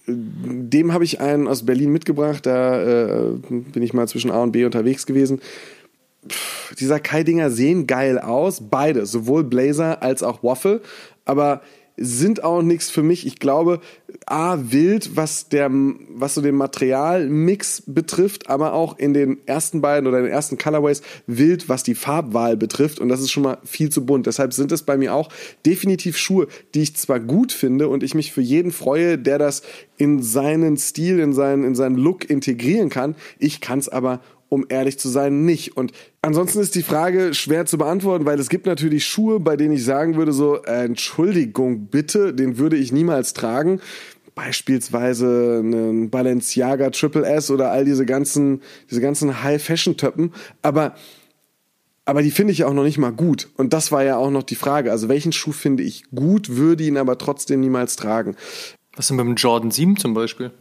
[0.06, 2.46] dem habe ich einen aus Berlin mitgebracht.
[2.46, 5.42] Da äh, bin ich mal zwischen A und B unterwegs gewesen.
[6.28, 10.82] Pff, die Sakai-Dinger sehen geil aus, beide, sowohl Blazer als auch Waffle.
[11.26, 11.62] Aber
[11.96, 13.28] sind auch nichts für mich.
[13.28, 13.80] Ich glaube,
[14.26, 20.08] A, wild, was der, was so den Materialmix betrifft, aber auch in den ersten beiden
[20.08, 23.00] oder den ersten Colorways wild, was die Farbwahl betrifft.
[23.00, 24.26] Und das ist schon mal viel zu bunt.
[24.26, 25.30] Deshalb sind es bei mir auch
[25.66, 29.62] definitiv Schuhe, die ich zwar gut finde und ich mich für jeden freue, der das
[29.98, 33.16] in seinen Stil, in seinen, in seinen Look integrieren kann.
[33.38, 34.20] Ich kann es aber
[34.54, 35.76] um ehrlich zu sein, nicht.
[35.76, 39.74] Und ansonsten ist die Frage schwer zu beantworten, weil es gibt natürlich Schuhe, bei denen
[39.74, 43.82] ich sagen würde, so, Entschuldigung, bitte, den würde ich niemals tragen.
[44.36, 50.34] Beispielsweise einen Balenciaga Triple S oder all diese ganzen, diese ganzen High-Fashion-Töppen.
[50.62, 50.96] Aber
[52.06, 53.50] aber die finde ich auch noch nicht mal gut.
[53.56, 54.92] Und das war ja auch noch die Frage.
[54.92, 58.36] Also welchen Schuh finde ich gut, würde ihn aber trotzdem niemals tragen.
[58.98, 60.52] Was denn mit dem Jordan 7 zum Beispiel?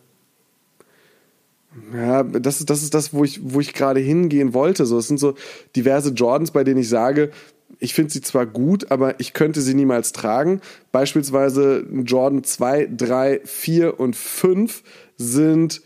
[1.95, 4.87] Ja, das ist, das ist das, wo ich, wo ich gerade hingehen wollte.
[4.87, 5.35] So, es sind so
[5.75, 7.31] diverse Jordans, bei denen ich sage,
[7.79, 10.61] ich finde sie zwar gut, aber ich könnte sie niemals tragen.
[10.93, 14.83] Beispielsweise Jordan 2, 3, 4 und 5
[15.17, 15.83] sind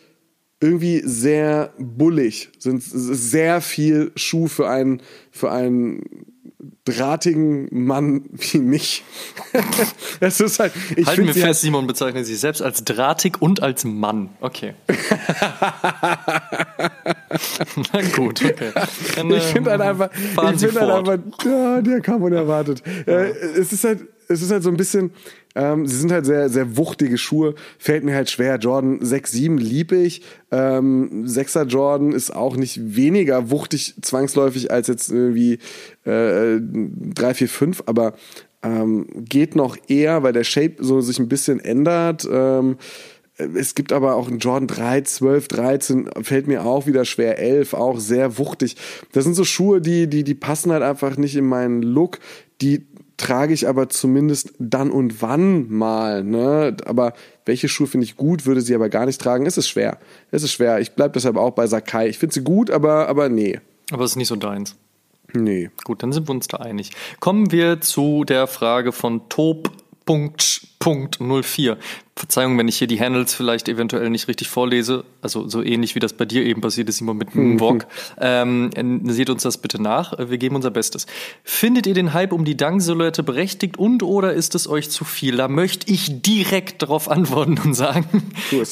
[0.61, 6.03] irgendwie sehr bullig, sind sehr viel Schuh für einen, für einen
[6.85, 9.05] drahtigen Mann wie mich.
[10.21, 13.63] das ist halt, ich Halten wir fest, halt Simon bezeichnet sich selbst als drahtig und
[13.63, 14.31] als Mann.
[14.41, 14.75] Okay.
[17.93, 18.73] Na gut, okay.
[19.17, 22.83] Dann, ich finde halt einfach, ich finde halt einfach, ja, der kam unerwartet.
[23.07, 23.21] Ja.
[23.21, 25.13] Äh, es ist halt, es ist halt so ein bisschen,
[25.55, 27.55] ähm, sie sind halt sehr, sehr wuchtige Schuhe.
[27.79, 28.57] Fällt mir halt schwer.
[28.57, 30.23] Jordan 6, 7 liebe ich.
[30.51, 35.59] Ähm, 6er Jordan ist auch nicht weniger wuchtig zwangsläufig als jetzt irgendwie
[36.05, 38.15] äh, 3, 4, 5, aber
[38.63, 42.27] ähm, geht noch eher, weil der Shape so sich ein bisschen ändert.
[42.31, 42.77] Ähm,
[43.39, 47.75] es gibt aber auch einen Jordan 3, 12, 13, fällt mir auch wieder schwer, 11,
[47.75, 48.77] auch sehr wuchtig.
[49.13, 52.19] Das sind so Schuhe, die, die, die passen halt einfach nicht in meinen Look.
[52.63, 52.87] Die
[53.17, 56.23] trage ich aber zumindest dann und wann mal.
[56.23, 56.77] Ne?
[56.85, 59.47] Aber welche Schuhe finde ich gut, würde sie aber gar nicht tragen.
[59.47, 59.99] Es ist schwer.
[60.31, 60.81] Es ist schwer.
[60.81, 62.09] Ich bleibe deshalb auch bei Sakai.
[62.09, 63.61] Ich finde sie gut, aber, aber nee.
[63.91, 64.77] Aber es ist nicht so deins.
[65.33, 65.71] Nee.
[65.85, 66.91] Gut, dann sind wir uns da einig.
[67.21, 69.71] Kommen wir zu der Frage von Top.
[70.79, 71.79] Punkt, Punkt 04.
[72.19, 75.99] Verzeihung, wenn ich hier die Handles vielleicht eventuell nicht richtig vorlese, also so ähnlich wie
[75.99, 77.87] das bei dir eben passiert ist, Simon mit Moonwalk.
[78.19, 78.71] Mhm.
[78.75, 80.15] Ähm, seht uns das bitte nach.
[80.19, 81.07] Wir geben unser Bestes.
[81.45, 85.37] Findet ihr den Hype um die Dunk-Silhouette berechtigt und oder ist es euch zu viel?
[85.37, 88.07] Da möchte ich direkt darauf antworten und sagen,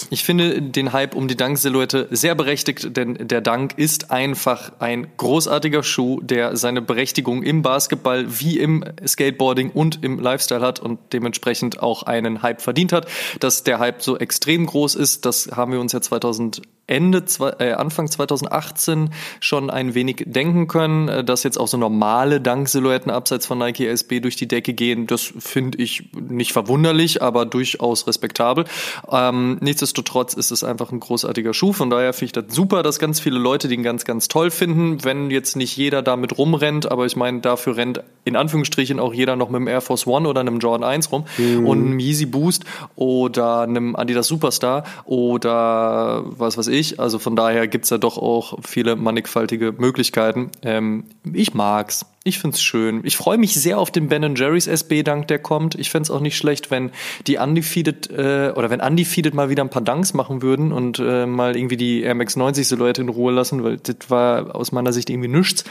[0.09, 5.07] ich finde den Hype um die Dunk-Silhouette sehr berechtigt, denn der Dunk ist einfach ein
[5.19, 10.99] großartiger Schuh, der seine Berechtigung im Basketball wie im Skateboarding und im Lifestyle hat und
[11.12, 13.07] dementsprechend auch einen Hype verdient hat
[13.40, 17.25] dass der Hype so extrem groß ist, das haben wir uns ja 2000 Ende,
[17.61, 23.11] äh, Anfang 2018 schon ein wenig denken können, äh, dass jetzt auch so normale Dank-Silhouetten
[23.11, 25.07] abseits von Nike SB durch die Decke gehen.
[25.07, 28.67] Das finde ich nicht verwunderlich, aber durchaus respektabel.
[29.11, 31.73] Ähm, nichtsdestotrotz ist es einfach ein großartiger Schuh.
[31.73, 35.05] Von daher finde ich das super, dass ganz viele Leute den ganz, ganz toll finden,
[35.05, 36.90] wenn jetzt nicht jeder damit rumrennt.
[36.90, 40.29] Aber ich meine, dafür rennt in Anführungsstrichen auch jeder noch mit dem Air Force One
[40.29, 41.67] oder einem Jordan 1 rum mhm.
[41.67, 42.64] und einem Yeezy Boost
[42.97, 47.01] oder einem Adidas Superstar oder was weiß ich.
[47.01, 50.51] Also von daher gibt's ja doch auch viele mannigfaltige Möglichkeiten.
[50.62, 52.07] Ähm, ich mag's.
[52.27, 53.03] Ich find's schön.
[53.05, 55.75] Ich freue mich sehr auf den Ben Jerry's SB-Dank, der kommt.
[55.75, 56.90] Ich fände auch nicht schlecht, wenn
[57.27, 61.27] die Undefeated äh, oder wenn Undefeated mal wieder ein paar Danks machen würden und äh,
[61.27, 64.94] mal irgendwie die Air Max 90 Silhouette in Ruhe lassen, weil das war aus meiner
[64.94, 65.64] Sicht irgendwie nichts.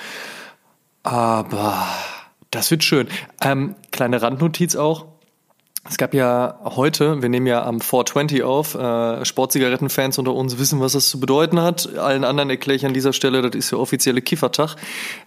[1.01, 1.87] Aber
[2.51, 3.07] das wird schön.
[3.41, 5.07] Ähm, kleine Randnotiz auch.
[5.85, 10.79] Es gab ja heute, wir nehmen ja am 420 auf, äh, Sportzigarettenfans unter uns wissen,
[10.79, 11.97] was das zu bedeuten hat.
[11.97, 14.77] Allen anderen erkläre ich an dieser Stelle, das ist der offizielle Kiffertag.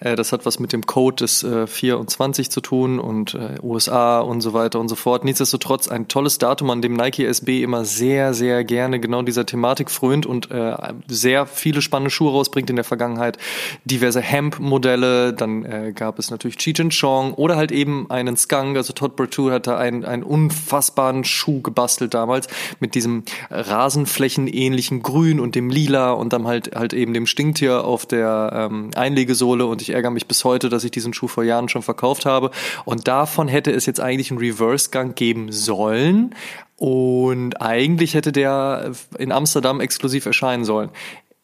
[0.00, 4.20] Äh, das hat was mit dem Code des äh, 24 zu tun und äh, USA
[4.20, 5.26] und so weiter und so fort.
[5.26, 9.90] Nichtsdestotrotz ein tolles Datum, an dem Nike SB immer sehr, sehr gerne genau dieser Thematik
[9.90, 10.74] frönt und äh,
[11.06, 13.36] sehr viele spannende Schuhe rausbringt in der Vergangenheit.
[13.84, 18.94] Diverse Hemp-Modelle, dann äh, gab es natürlich Cheech Chong oder halt eben einen Skunk, also
[18.94, 22.46] Todd Bertou hat da ein, ein unfassbaren Schuh gebastelt damals
[22.80, 28.06] mit diesem Rasenflächenähnlichen Grün und dem Lila und dann halt halt eben dem Stinktier auf
[28.06, 31.68] der ähm, Einlegesohle und ich ärgere mich bis heute, dass ich diesen Schuh vor Jahren
[31.68, 32.50] schon verkauft habe
[32.84, 36.34] und davon hätte es jetzt eigentlich einen Reverse-Gang geben sollen
[36.76, 40.90] und eigentlich hätte der in Amsterdam exklusiv erscheinen sollen.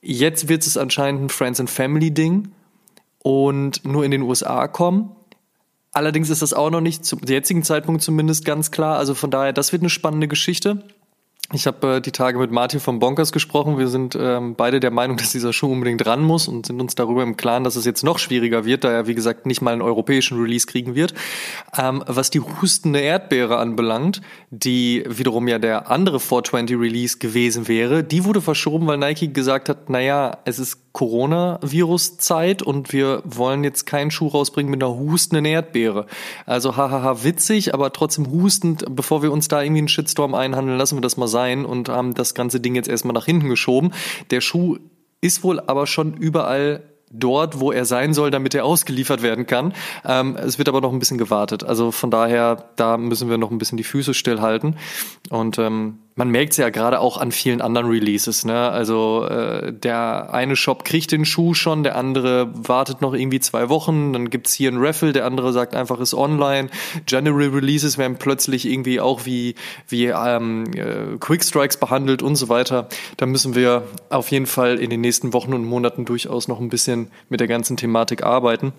[0.01, 2.53] Jetzt wird es anscheinend ein Friends and Family Ding
[3.23, 5.15] und nur in den USA kommen.
[5.93, 8.97] Allerdings ist das auch noch nicht zum jetzigen Zeitpunkt zumindest ganz klar.
[8.97, 10.83] Also von daher, das wird eine spannende Geschichte.
[11.55, 13.77] Ich habe äh, die Tage mit Martin von Bonkers gesprochen.
[13.77, 16.95] Wir sind ähm, beide der Meinung, dass dieser Schuh unbedingt ran muss und sind uns
[16.95, 19.73] darüber im Klaren, dass es jetzt noch schwieriger wird, da er, wie gesagt, nicht mal
[19.73, 21.13] einen europäischen Release kriegen wird.
[21.79, 28.03] Ähm, was die hustende Erdbeere anbelangt, die wiederum ja der andere 420 Release gewesen wäre,
[28.03, 33.87] die wurde verschoben, weil Nike gesagt hat, naja, es ist Coronavirus-Zeit und wir wollen jetzt
[33.87, 36.07] keinen Schuh rausbringen mit einer hustenden Erdbeere.
[36.45, 40.97] Also hahaha witzig, aber trotzdem hustend, bevor wir uns da irgendwie einen Shitstorm einhandeln, lassen
[40.97, 43.93] wir das mal sein und haben das ganze Ding jetzt erstmal nach hinten geschoben.
[44.31, 44.79] Der Schuh
[45.21, 49.75] ist wohl aber schon überall dort, wo er sein soll, damit er ausgeliefert werden kann.
[50.05, 51.63] Ähm, es wird aber noch ein bisschen gewartet.
[51.63, 54.77] Also von daher, da müssen wir noch ein bisschen die Füße stillhalten.
[55.29, 58.45] Und ähm, man merkt es ja gerade auch an vielen anderen Releases.
[58.45, 58.71] Ne?
[58.71, 63.69] Also äh, der eine Shop kriegt den Schuh schon, der andere wartet noch irgendwie zwei
[63.69, 66.69] Wochen, dann gibt's hier ein Raffle, der andere sagt einfach ist online.
[67.07, 69.55] General Releases werden plötzlich irgendwie auch wie,
[69.89, 72.89] wie ähm, äh, Quick Strikes behandelt und so weiter.
[73.17, 76.69] Da müssen wir auf jeden Fall in den nächsten Wochen und Monaten durchaus noch ein
[76.69, 78.73] bisschen mit der ganzen Thematik arbeiten.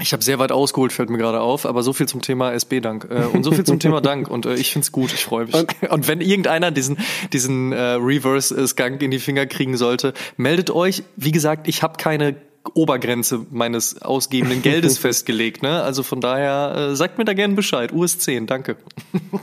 [0.00, 3.08] Ich habe sehr weit ausgeholt, fällt mir gerade auf, aber so viel zum Thema SB-Dank
[3.10, 5.54] äh, und so viel zum Thema Dank und äh, ich find's gut, ich freue mich.
[5.54, 6.96] Und, und, wenn irgendeiner diesen
[7.32, 11.02] diesen äh, Reverse-Skunk in die Finger kriegen sollte, meldet euch.
[11.16, 12.36] Wie gesagt, ich habe keine
[12.74, 15.62] Obergrenze meines ausgebenden Geldes festgelegt.
[15.62, 15.82] Ne?
[15.82, 17.92] Also von daher äh, sagt mir da gerne Bescheid.
[17.92, 18.76] US 10, danke.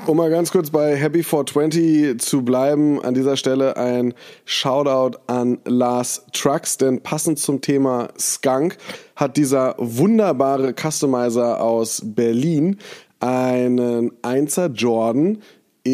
[0.06, 4.14] Um mal ganz kurz bei Happy 420 zu bleiben, an dieser Stelle ein
[4.46, 8.78] Shoutout an Lars Trucks, denn passend zum Thema Skunk
[9.16, 12.78] hat dieser wunderbare Customizer aus Berlin
[13.20, 15.40] einen 1er Jordan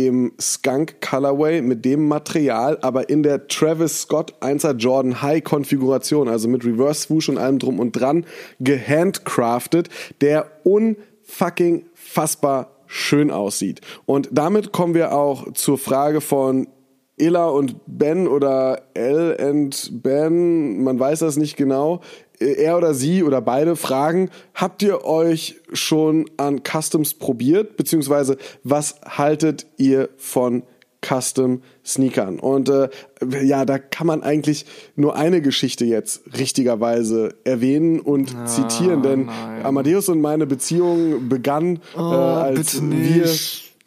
[0.04, 6.28] im Skunk Colorway mit dem Material, aber in der Travis Scott 1er Jordan High Konfiguration,
[6.28, 8.26] also mit Reverse Swoosh und allem drum und dran,
[8.60, 13.82] gehandcraftet, der unfucking fassbar schön aussieht.
[14.06, 16.68] Und damit kommen wir auch zur Frage von
[17.18, 22.02] Ella und Ben oder L and Ben, man weiß das nicht genau
[22.40, 27.78] er oder sie oder beide fragen, habt ihr euch schon an Customs probiert?
[27.78, 30.64] Beziehungsweise was haltet ihr von
[31.06, 32.40] Custom Sneakern?
[32.40, 32.90] Und äh,
[33.44, 39.26] ja, da kann man eigentlich nur eine Geschichte jetzt richtigerweise erwähnen und ah, zitieren, denn
[39.26, 39.66] nein.
[39.66, 43.30] Amadeus und meine Beziehung begann, oh, äh, als wir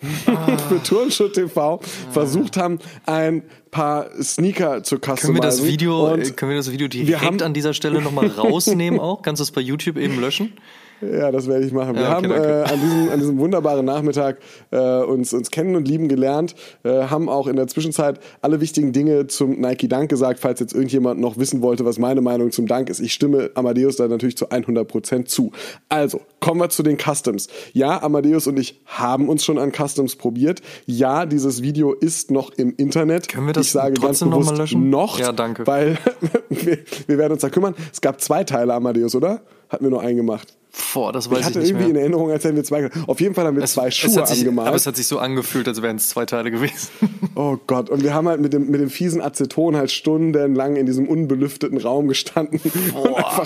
[0.69, 1.81] für Turnschuh TV
[2.13, 5.27] versucht haben, ein paar Sneaker zu customizen.
[5.27, 9.23] Können wir das Video, können wir das Video direkt an dieser Stelle nochmal rausnehmen auch?
[9.23, 10.53] Kannst du es bei YouTube eben löschen?
[11.01, 11.95] Ja, das werde ich machen.
[11.95, 14.39] Wir ja, okay, haben äh, an, diesem, an diesem wunderbaren Nachmittag
[14.71, 18.93] äh, uns, uns kennen und lieben gelernt, äh, haben auch in der Zwischenzeit alle wichtigen
[18.93, 22.67] Dinge zum Nike Dank gesagt, falls jetzt irgendjemand noch wissen wollte, was meine Meinung zum
[22.67, 23.01] Dank ist.
[23.01, 25.53] Ich stimme Amadeus da natürlich zu 100% zu.
[25.89, 27.49] Also, kommen wir zu den Customs.
[27.73, 30.63] Ja, Amadeus und ich haben uns schon an Customs probiert.
[30.87, 33.29] Ja, dieses Video ist noch im Internet.
[33.29, 34.91] Können wir das ich sage trotzdem ganz bewusst noch, löschen?
[34.91, 35.67] noch ja, danke.
[35.67, 35.99] weil
[36.49, 37.75] wir, wir werden uns da kümmern.
[37.93, 39.43] Es gab zwei Teile Amadeus, oder?
[39.69, 40.59] Hatten wir nur einen gemacht.
[40.93, 41.91] Boah, das weiß ich, hatte ich irgendwie mehr.
[41.91, 42.91] in Erinnerung, als hätten wir zwei.
[43.07, 44.69] Auf jeden Fall haben wir es, zwei Schuhe sich, angemalt.
[44.69, 46.89] Aber es hat sich so angefühlt, als wären es zwei Teile gewesen.
[47.35, 47.89] Oh Gott.
[47.89, 51.79] Und wir haben halt mit dem, mit dem fiesen Aceton halt stundenlang in diesem unbelüfteten
[51.79, 52.61] Raum gestanden.
[52.93, 53.45] Boah.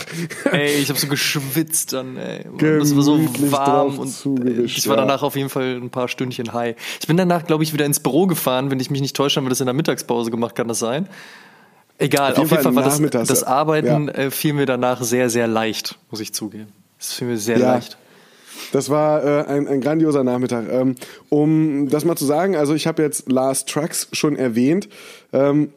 [0.50, 2.46] ey, ich habe so geschwitzt dann, ey.
[2.56, 3.18] Das war so
[3.52, 4.08] warm und
[4.64, 6.74] ich war danach auf jeden Fall ein paar Stündchen high.
[7.00, 9.44] Ich bin danach, glaube ich, wieder ins Büro gefahren, wenn ich mich nicht täusche, haben
[9.44, 11.06] wir das in der Mittagspause gemacht, kann das sein?
[11.98, 14.14] Egal, auf jeden, auf jeden Fall, Fall war das, das Arbeiten ja.
[14.14, 16.72] Äh, fiel mir danach sehr, sehr leicht, muss ich zugeben.
[17.02, 17.72] Das fiel mir sehr ja.
[17.72, 17.98] leicht.
[18.70, 20.70] Das war äh, ein, ein grandioser Nachmittag.
[20.70, 20.94] Ähm,
[21.30, 24.88] um das mal zu sagen, also ich habe jetzt Last Trucks schon erwähnt.
[25.32, 25.72] Ähm,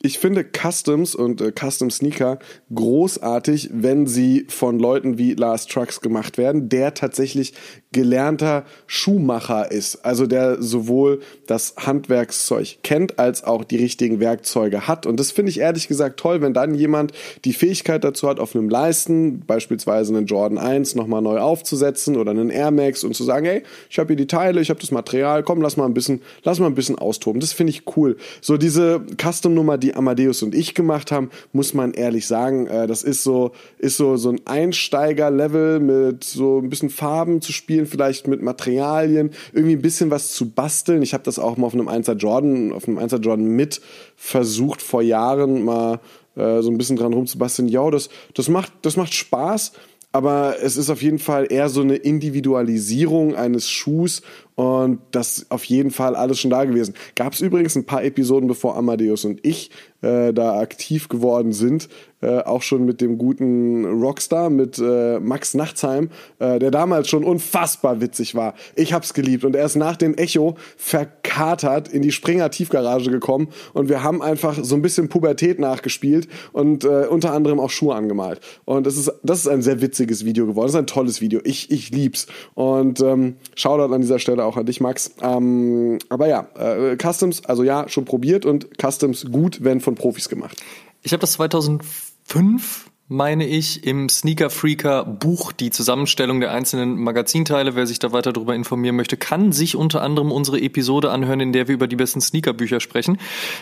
[0.00, 2.38] ich finde Customs und äh, Custom Sneaker
[2.74, 7.52] großartig, wenn sie von Leuten wie Lars Trucks gemacht werden, der tatsächlich
[7.92, 15.06] gelernter Schuhmacher ist, also der sowohl das Handwerkszeug kennt als auch die richtigen Werkzeuge hat.
[15.06, 17.12] Und das finde ich ehrlich gesagt toll, wenn dann jemand
[17.44, 22.30] die Fähigkeit dazu hat, auf einem Leisten, beispielsweise einen Jordan 1, nochmal neu aufzusetzen oder
[22.30, 24.90] einen Air Max und zu sagen, hey, ich habe hier die Teile, ich habe das
[24.90, 27.40] Material, komm, lass mal ein bisschen, lass mal ein bisschen austoben.
[27.40, 28.16] Das finde ich cool.
[28.40, 33.02] So diese Custom-Nummer, die Amadeus und ich gemacht haben, muss man ehrlich sagen, äh, das
[33.02, 38.26] ist so, ist so, so ein Einsteiger-Level mit so ein bisschen Farben zu spielen, vielleicht
[38.26, 41.02] mit Materialien, irgendwie ein bisschen was zu basteln.
[41.02, 43.80] Ich habe das auch mal auf einem 1er Jordan, auf einem 1er Jordan mit
[44.16, 46.00] versucht vor Jahren mal
[46.36, 47.68] äh, so ein bisschen dran rumzubasteln.
[47.68, 49.72] Ja, das, das macht, das macht Spaß
[50.12, 54.20] aber es ist auf jeden Fall eher so eine Individualisierung eines Schuhs
[54.54, 56.94] und das ist auf jeden Fall alles schon da gewesen.
[57.14, 59.70] Gab es übrigens ein paar Episoden, bevor Amadeus und ich
[60.02, 61.88] äh, da aktiv geworden sind,
[62.20, 67.24] äh, auch schon mit dem guten Rockstar, mit äh, Max Nachtsheim, äh, der damals schon
[67.24, 68.54] unfassbar witzig war.
[68.76, 73.48] Ich hab's geliebt und er ist nach dem Echo verkatert in die Springer Tiefgarage gekommen
[73.72, 77.94] und wir haben einfach so ein bisschen Pubertät nachgespielt und äh, unter anderem auch Schuhe
[77.94, 78.40] angemalt.
[78.64, 80.66] Und das ist, das ist ein sehr witziges Video geworden.
[80.66, 81.40] Das ist ein tolles Video.
[81.44, 82.26] Ich, ich lieb's.
[82.54, 85.12] Und ähm, Shoutout an dieser Stelle auch an dich, Max.
[85.20, 90.28] Ähm, aber ja, äh, Customs, also ja, schon probiert und Customs gut, wenn von Profis
[90.28, 90.56] gemacht.
[91.02, 97.76] Ich habe das 2005 meine ich, im Sneaker Freaker Buch die Zusammenstellung der einzelnen Magazinteile.
[97.76, 101.52] Wer sich da weiter darüber informieren möchte, kann sich unter anderem unsere Episode anhören, in
[101.52, 103.18] der wir über die besten Sneaker-Bücher sprechen.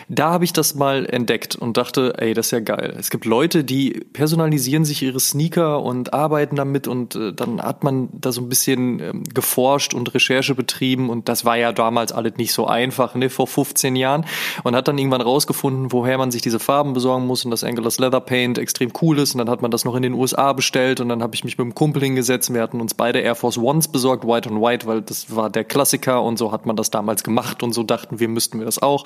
[0.07, 2.95] Da habe ich das mal entdeckt und dachte, ey, das ist ja geil.
[2.97, 7.83] Es gibt Leute, die personalisieren sich ihre Sneaker und arbeiten damit und äh, dann hat
[7.83, 12.13] man da so ein bisschen ähm, geforscht und Recherche betrieben und das war ja damals
[12.13, 14.25] alles nicht so einfach, ne, vor 15 Jahren
[14.63, 17.99] und hat dann irgendwann rausgefunden, woher man sich diese Farben besorgen muss und dass Angelus
[17.99, 20.99] Leather Paint extrem cool ist und dann hat man das noch in den USA bestellt
[20.99, 22.53] und dann habe ich mich mit einem Kumpel hingesetzt.
[22.53, 25.63] Wir hatten uns beide Air Force Ones besorgt, White on White, weil das war der
[25.63, 28.81] Klassiker und so hat man das damals gemacht und so dachten wir, müssten wir das
[28.81, 29.05] auch.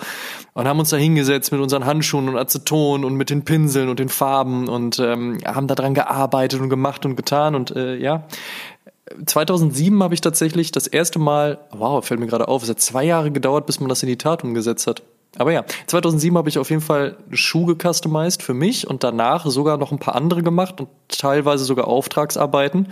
[0.54, 4.00] Und haben uns da hingesetzt mit unseren Handschuhen und Aceton und mit den Pinseln und
[4.00, 8.28] den Farben und ähm, haben daran gearbeitet und gemacht und getan und äh, ja,
[9.26, 13.04] 2007 habe ich tatsächlich das erste Mal, wow, fällt mir gerade auf, es hat zwei
[13.04, 15.04] Jahre gedauert, bis man das in die Tat umgesetzt hat.
[15.38, 19.78] Aber ja, 2007 habe ich auf jeden Fall Schuhe gecustomized für mich und danach sogar
[19.78, 22.88] noch ein paar andere gemacht und teilweise sogar Auftragsarbeiten.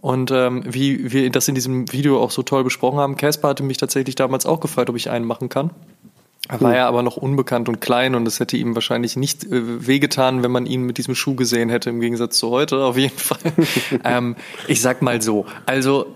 [0.00, 3.62] Und ähm, wie wir das in diesem Video auch so toll besprochen haben, Casper hatte
[3.62, 5.70] mich tatsächlich damals auch gefragt, ob ich einen machen kann.
[6.48, 9.86] Er war ja aber noch unbekannt und klein und es hätte ihm wahrscheinlich nicht äh,
[9.86, 13.18] wehgetan, wenn man ihn mit diesem Schuh gesehen hätte, im Gegensatz zu heute, auf jeden
[13.18, 13.38] Fall.
[14.04, 14.34] ähm,
[14.66, 16.06] ich sag mal so, also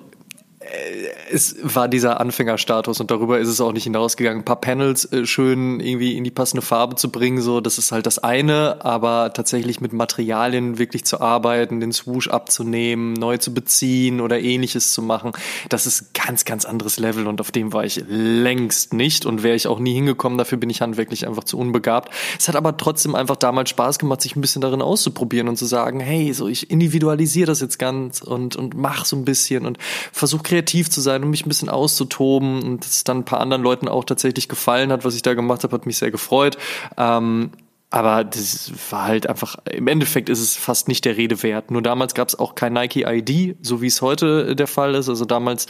[1.30, 4.42] es war dieser Anfängerstatus und darüber ist es auch nicht hinausgegangen.
[4.42, 7.92] Ein paar Panels äh, schön irgendwie in die passende Farbe zu bringen, so das ist
[7.92, 13.54] halt das eine, aber tatsächlich mit Materialien wirklich zu arbeiten, den Swoosh abzunehmen, neu zu
[13.54, 15.32] beziehen oder ähnliches zu machen,
[15.68, 19.56] das ist ganz, ganz anderes Level und auf dem war ich längst nicht und wäre
[19.56, 20.38] ich auch nie hingekommen.
[20.38, 22.12] Dafür bin ich handwerklich einfach zu unbegabt.
[22.38, 25.66] Es hat aber trotzdem einfach damals Spaß gemacht, sich ein bisschen darin auszuprobieren und zu
[25.66, 29.78] sagen, hey, so ich individualisiere das jetzt ganz und und mach so ein bisschen und
[30.12, 33.62] versuche kreativ zu sein und mich ein bisschen auszutoben und es dann ein paar anderen
[33.62, 36.56] Leuten auch tatsächlich gefallen hat, was ich da gemacht habe, hat mich sehr gefreut.
[36.96, 37.50] Ähm,
[37.90, 41.70] aber das war halt einfach, im Endeffekt ist es fast nicht der Rede wert.
[41.70, 45.10] Nur damals gab es auch kein Nike ID, so wie es heute der Fall ist.
[45.10, 45.66] Also damals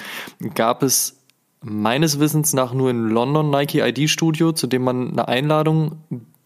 [0.55, 1.19] gab es
[1.63, 5.99] meines Wissens nach nur in London Nike ID Studio, zu dem man eine Einladung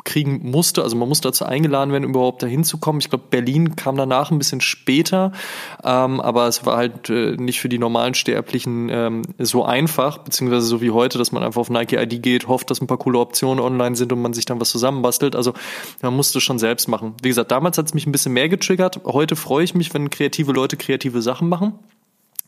[0.06, 0.82] kriegen musste.
[0.82, 3.00] Also man musste dazu eingeladen werden, überhaupt dahin zu kommen.
[3.00, 5.32] Ich glaube, Berlin kam danach ein bisschen später,
[5.84, 10.66] ähm, aber es war halt äh, nicht für die normalen Sterblichen ähm, so einfach, beziehungsweise
[10.66, 13.18] so wie heute, dass man einfach auf Nike ID geht, hofft, dass ein paar coole
[13.18, 15.36] Optionen online sind und man sich dann was zusammenbastelt.
[15.36, 15.52] Also
[16.00, 17.14] man musste schon selbst machen.
[17.22, 19.00] Wie gesagt, damals hat es mich ein bisschen mehr getriggert.
[19.04, 21.74] Heute freue ich mich, wenn kreative Leute kreative Sachen machen.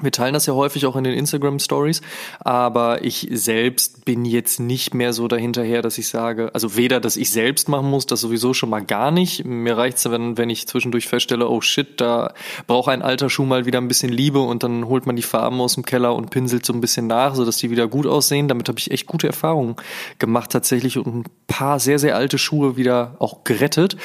[0.00, 2.02] Wir teilen das ja häufig auch in den Instagram Stories,
[2.38, 7.16] aber ich selbst bin jetzt nicht mehr so dahinterher, dass ich sage, also weder, dass
[7.16, 9.44] ich selbst machen muss, das sowieso schon mal gar nicht.
[9.44, 12.32] Mir reicht's, wenn, wenn ich zwischendurch feststelle, oh shit, da
[12.68, 15.60] braucht ein alter Schuh mal wieder ein bisschen Liebe und dann holt man die Farben
[15.60, 18.46] aus dem Keller und pinselt so ein bisschen nach, sodass die wieder gut aussehen.
[18.46, 19.74] Damit habe ich echt gute Erfahrungen
[20.20, 23.96] gemacht tatsächlich und ein paar sehr, sehr alte Schuhe wieder auch gerettet.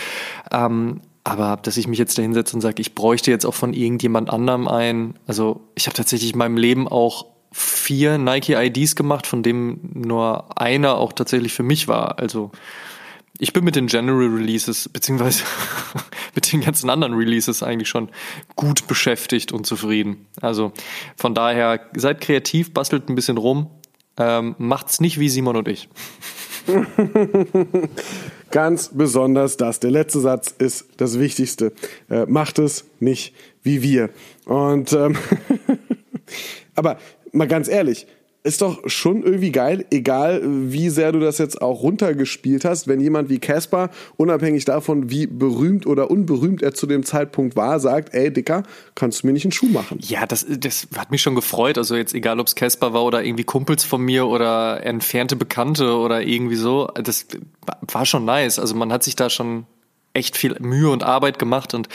[0.52, 3.74] Ähm, aber dass ich mich jetzt da hinsetze und sage, ich bräuchte jetzt auch von
[3.74, 5.16] irgendjemand anderem ein.
[5.26, 10.60] Also ich habe tatsächlich in meinem Leben auch vier Nike IDs gemacht, von dem nur
[10.60, 12.20] einer auch tatsächlich für mich war.
[12.20, 12.52] Also
[13.40, 15.44] ich bin mit den General Releases beziehungsweise
[16.36, 18.10] mit den ganzen anderen Releases eigentlich schon
[18.56, 20.26] gut beschäftigt und zufrieden.
[20.42, 20.74] Also
[21.16, 23.70] von daher seid kreativ, bastelt ein bisschen rum,
[24.18, 25.90] ähm, macht's nicht wie Simon und ich.
[28.54, 29.80] Ganz besonders das.
[29.80, 31.74] Der letzte Satz ist das Wichtigste.
[32.08, 33.34] Äh, macht es nicht
[33.64, 34.12] wie wir.
[34.46, 35.18] Und ähm,
[36.76, 37.00] aber
[37.32, 38.06] mal ganz ehrlich,
[38.44, 43.00] ist doch schon irgendwie geil, egal wie sehr du das jetzt auch runtergespielt hast, wenn
[43.00, 48.14] jemand wie Casper, unabhängig davon, wie berühmt oder unberühmt er zu dem Zeitpunkt war, sagt,
[48.14, 48.64] ey Dicker,
[48.96, 49.98] kannst du mir nicht einen Schuh machen?
[50.02, 51.78] Ja, das, das hat mich schon gefreut.
[51.78, 55.96] Also jetzt egal, ob es Casper war oder irgendwie Kumpels von mir oder entfernte Bekannte
[55.96, 57.26] oder irgendwie so, das
[57.92, 58.60] war schon nice.
[58.60, 59.66] Also man hat sich da schon
[60.14, 61.90] echt viel Mühe und Arbeit gemacht und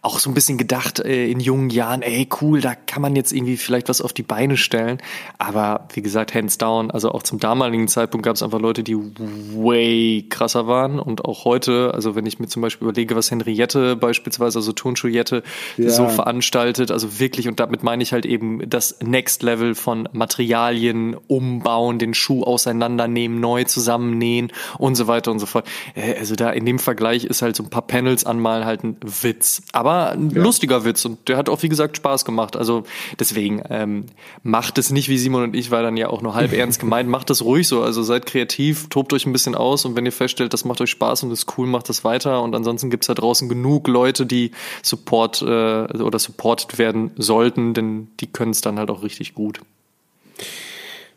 [0.00, 3.30] auch so ein bisschen gedacht äh, in jungen Jahren, ey cool, da kann man jetzt
[3.32, 4.98] irgendwie vielleicht was auf die Beine stellen.
[5.36, 8.96] Aber wie gesagt, hands down, also auch zum damaligen Zeitpunkt gab es einfach Leute, die
[8.96, 13.96] way krasser waren und auch heute, also wenn ich mir zum Beispiel überlege, was Henriette
[13.96, 15.42] beispielsweise, also Turnschuhjette
[15.76, 15.90] ja.
[15.90, 21.16] so veranstaltet, also wirklich und damit meine ich halt eben das Next Level von Materialien
[21.26, 25.68] umbauen, den Schuh auseinandernehmen, neu zusammennähen und so weiter und so fort.
[25.94, 28.96] Äh, also da in dem Vergleich ist halt so ein paar Panels anmalen, halt ein
[29.02, 29.62] Witz.
[29.72, 30.42] Aber ein ja.
[30.42, 32.56] lustiger Witz und der hat auch, wie gesagt, Spaß gemacht.
[32.56, 32.84] Also
[33.18, 34.06] deswegen ähm,
[34.42, 37.10] macht es nicht wie Simon und ich, weil dann ja auch nur halb ernst gemeint,
[37.10, 37.82] macht das ruhig so.
[37.82, 40.90] Also seid kreativ, tobt euch ein bisschen aus und wenn ihr feststellt, das macht euch
[40.90, 42.42] Spaß und ist cool, macht das weiter.
[42.42, 44.52] Und ansonsten gibt's da draußen genug Leute, die
[44.82, 49.60] Support äh, oder supported werden sollten, denn die können es dann halt auch richtig gut.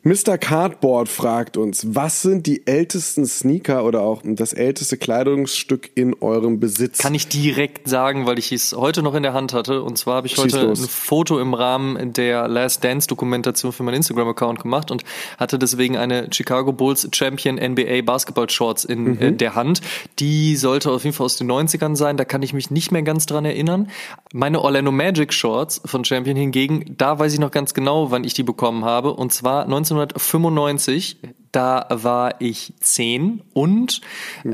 [0.04, 0.40] Mr.
[0.40, 6.60] Cardboard fragt uns, was sind die ältesten Sneaker oder auch das älteste Kleidungsstück in eurem
[6.60, 6.98] Besitz?
[6.98, 9.84] Kann ich direkt sagen, weil ich es heute noch in der Hand hatte.
[9.84, 13.98] Und zwar habe ich heute ein Foto im Rahmen der Last Dance Dokumentation für meinen
[13.98, 15.04] Instagram-Account gemacht und
[15.38, 19.22] hatte deswegen eine Chicago Bulls Champion NBA Basketball Shorts in mhm.
[19.22, 19.82] äh, der Hand.
[20.18, 22.18] Die sollte auf jeden Fall aus den 90ern sein.
[22.18, 23.92] Da kann ich mich nicht mehr ganz dran erinnern.
[24.34, 28.34] Meine Orlando Magic Shorts von Champion hingegen, da weiß ich noch ganz genau, wann ich
[28.34, 29.14] die bekommen habe.
[29.14, 31.18] Und zwar 19 1995,
[31.52, 34.02] da war ich zehn und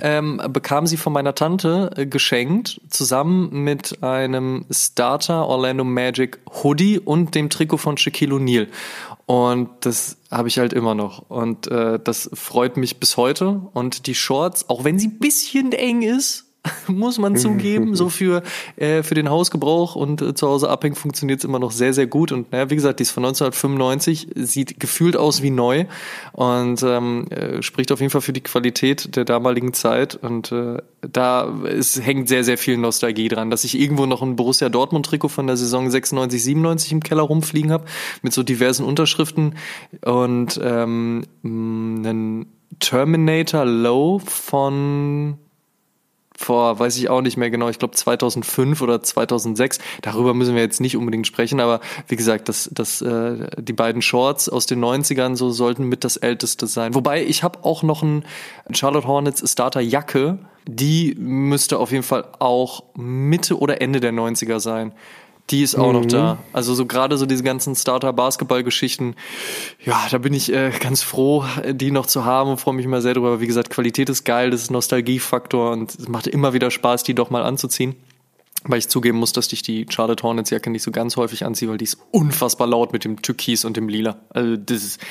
[0.02, 7.00] ähm, bekam sie von meiner Tante äh, geschenkt, zusammen mit einem Starter Orlando Magic Hoodie
[7.00, 8.68] und dem Trikot von Shaquille O'Neal.
[9.28, 11.30] Und das habe ich halt immer noch.
[11.30, 13.62] Und äh, das freut mich bis heute.
[13.74, 16.47] Und die Shorts, auch wenn sie ein bisschen eng ist,
[16.88, 17.96] muss man zugeben.
[17.96, 18.44] so für,
[18.76, 22.08] äh, für den Hausgebrauch und äh, zu Hause abhängen funktioniert es immer noch sehr, sehr
[22.08, 22.32] gut.
[22.32, 25.86] Und naja, wie gesagt, die ist von 1995, sieht gefühlt aus wie neu
[26.34, 30.16] und ähm, äh, spricht auf jeden Fall für die Qualität der damaligen Zeit.
[30.16, 34.36] Und äh, da es hängt sehr, sehr viel Nostalgie dran, dass ich irgendwo noch ein
[34.36, 37.86] Borussia Dortmund-Trikot von der Saison 96, 97 im Keller rumfliegen habe,
[38.22, 39.56] mit so diversen Unterschriften
[40.04, 42.46] und ähm, einen
[42.80, 45.38] Terminator Low von
[46.38, 49.80] vor, weiß ich auch nicht mehr genau, ich glaube 2005 oder 2006.
[50.02, 54.02] Darüber müssen wir jetzt nicht unbedingt sprechen, aber wie gesagt, das, das, äh, die beiden
[54.02, 56.94] Shorts aus den 90ern so sollten mit das älteste sein.
[56.94, 58.24] Wobei ich habe auch noch ein
[58.72, 64.60] Charlotte Hornets Starter Jacke, die müsste auf jeden Fall auch Mitte oder Ende der 90er
[64.60, 64.94] sein.
[65.50, 66.00] Die ist auch mhm.
[66.00, 66.38] noch da.
[66.52, 69.16] Also so gerade so diese ganzen Starter-Basketball-Geschichten,
[69.86, 73.02] ja, da bin ich äh, ganz froh, die noch zu haben und freue mich immer
[73.02, 73.40] sehr drüber.
[73.40, 77.16] Wie gesagt, Qualität ist geil, das ist Nostalgiefaktor und es macht immer wieder Spaß, die
[77.16, 77.96] doch mal anzuziehen.
[78.68, 81.70] Weil ich zugeben muss, dass ich die Charlotte Hornets Jacke nicht so ganz häufig anziehe,
[81.70, 84.20] weil die ist unfassbar laut mit dem Türkis und dem Lila.
[84.30, 85.02] Also das ist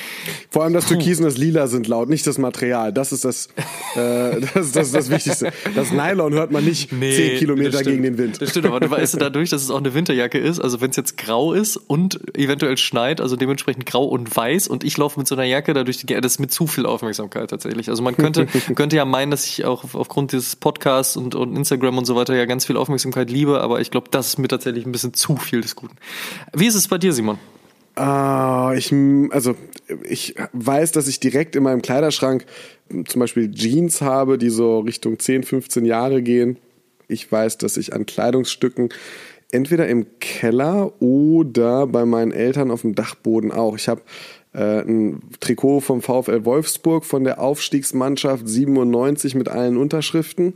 [0.51, 2.93] Vor allem das Türkis und das Lila sind laut, nicht das Material.
[2.93, 3.49] Das ist das,
[3.97, 5.53] äh, das, das, ist das Wichtigste.
[5.75, 8.41] Das Nylon hört man nicht nee, 10 Kilometer gegen den Wind.
[8.41, 10.97] Das stimmt, aber du weißt dadurch, dass es auch eine Winterjacke ist, also wenn es
[10.97, 15.29] jetzt grau ist und eventuell schneit, also dementsprechend grau und weiß und ich laufe mit
[15.29, 17.89] so einer Jacke dadurch, das ist mit zu viel Aufmerksamkeit tatsächlich.
[17.89, 21.99] Also man könnte, könnte ja meinen, dass ich auch aufgrund dieses Podcasts und, und Instagram
[21.99, 24.87] und so weiter ja ganz viel Aufmerksamkeit liebe, aber ich glaube, das ist mir tatsächlich
[24.87, 25.97] ein bisschen zu viel des Guten.
[26.55, 27.39] Wie ist es bei dir, Simon?
[27.99, 28.93] Uh, ich,
[29.31, 29.55] also
[30.05, 32.45] ich weiß, dass ich direkt in meinem Kleiderschrank
[33.07, 36.59] zum Beispiel Jeans habe, die so Richtung 10, 15 Jahre gehen.
[37.09, 38.91] Ich weiß, dass ich an Kleidungsstücken
[39.51, 43.77] entweder im Keller oder bei meinen Eltern auf dem Dachboden auch.
[43.77, 44.03] Ich habe
[44.53, 50.55] äh, ein Trikot vom VfL Wolfsburg von der Aufstiegsmannschaft 97 mit allen Unterschriften.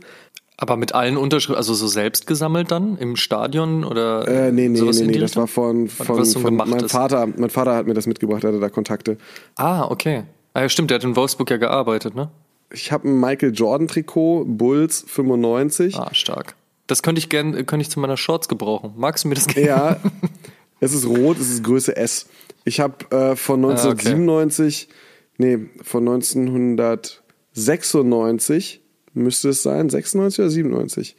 [0.61, 4.27] Aber mit allen Unterschriften, also so selbst gesammelt dann im Stadion oder?
[4.27, 7.27] Äh, nee, nee, nee, nee, das war von, von, was von meinem Vater.
[7.35, 9.17] Mein Vater hat mir das mitgebracht, er hatte da Kontakte.
[9.55, 10.21] Ah, okay.
[10.53, 12.29] Ah ja, stimmt, der hat in Wolfsburg ja gearbeitet, ne?
[12.71, 15.97] Ich habe ein Michael Jordan Trikot, Bulls 95.
[15.97, 16.53] Ah, stark.
[16.85, 18.93] Das könnte ich gern, könnte ich zu meiner Shorts gebrauchen.
[18.95, 19.67] Magst du mir das gerne?
[19.67, 19.97] Ja,
[20.79, 22.27] es ist rot, es ist Größe S.
[22.65, 24.95] Ich habe äh, von 1997, ah, okay.
[25.39, 28.80] nee, von 1996
[29.13, 31.15] müsste es sein, 96 oder 97?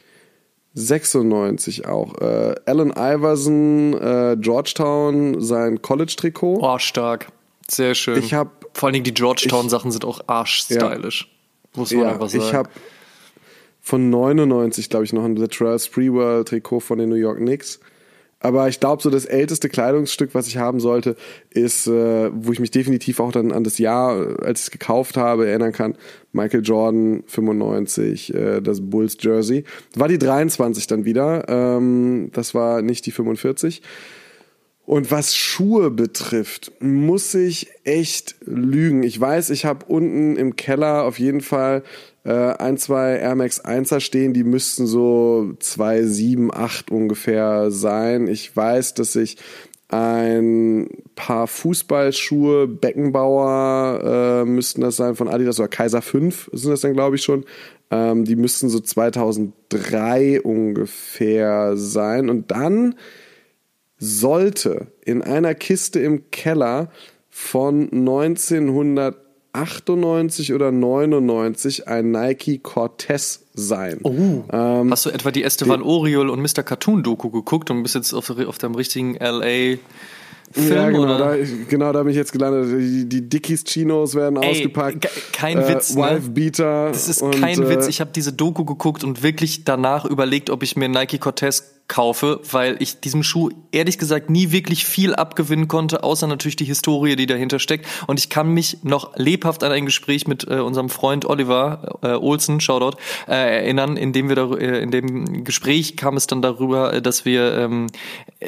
[0.75, 2.19] 96 auch.
[2.19, 6.59] Äh, Allen Iverson, äh, Georgetown, sein College-Trikot.
[6.61, 7.27] Oh, stark.
[7.69, 8.17] Sehr schön.
[8.17, 11.29] Ich hab, Vor allen Dingen die Georgetown-Sachen sind auch arsch-stylisch.
[11.29, 12.43] Ja, muss man ja, einfach sagen.
[12.43, 12.69] Ich habe
[13.81, 17.79] von 99, glaube ich, noch ein The Terrell Sprewell-Trikot von den New York Knicks.
[18.43, 21.15] Aber ich glaube, so das älteste Kleidungsstück, was ich haben sollte,
[21.49, 25.15] ist, äh, wo ich mich definitiv auch dann an das Jahr, als ich es gekauft
[25.15, 25.95] habe, erinnern kann.
[26.33, 29.63] Michael Jordan 95, äh, das Bulls Jersey.
[29.95, 31.47] War die 23 dann wieder.
[31.47, 33.81] Ähm, das war nicht die 45.
[34.85, 39.03] Und was Schuhe betrifft, muss ich echt lügen.
[39.03, 41.83] Ich weiß, ich habe unten im Keller auf jeden Fall
[42.25, 48.27] äh, ein, zwei Air Max 1er stehen, die müssten so zwei, sieben, acht ungefähr sein.
[48.27, 49.37] Ich weiß, dass ich
[49.87, 56.81] ein paar Fußballschuhe, Beckenbauer äh, müssten das sein von Adidas oder Kaiser 5 sind das
[56.81, 57.45] dann glaube ich schon.
[57.91, 62.29] Ähm, die müssten so 2003 ungefähr sein.
[62.29, 62.95] Und dann
[64.03, 66.89] sollte in einer Kiste im Keller
[67.29, 69.23] von 1900
[69.53, 73.99] 98 oder 99 ein Nike Cortez sein.
[74.01, 74.43] Oh.
[74.51, 76.63] Ähm, Hast du etwa die Esteban Oriol und Mr.
[76.63, 79.77] Cartoon Doku geguckt und bist jetzt auf, auf deinem richtigen LA
[80.51, 81.17] Film, ja, genau, oder?
[81.17, 81.35] Da,
[81.67, 82.79] genau, da bin ich jetzt gelandet.
[82.79, 85.07] Die, die Dickies Chinos werden Ey, ausgepackt.
[85.31, 85.95] Kein äh, Witz.
[85.95, 86.03] Ne?
[86.03, 86.89] Wife Beater.
[86.89, 87.87] Das ist und, kein äh, Witz.
[87.87, 92.39] Ich habe diese Doku geguckt und wirklich danach überlegt, ob ich mir Nike Cortez kaufe,
[92.49, 97.15] weil ich diesem Schuh ehrlich gesagt nie wirklich viel abgewinnen konnte, außer natürlich die Historie,
[97.15, 97.85] die dahinter steckt.
[98.07, 102.13] Und ich kann mich noch lebhaft an ein Gespräch mit äh, unserem Freund Oliver äh,
[102.13, 106.41] Olsen, Shoutout, äh, erinnern, in dem wir da, äh, in dem Gespräch kam es dann
[106.41, 107.87] darüber, dass wir ähm,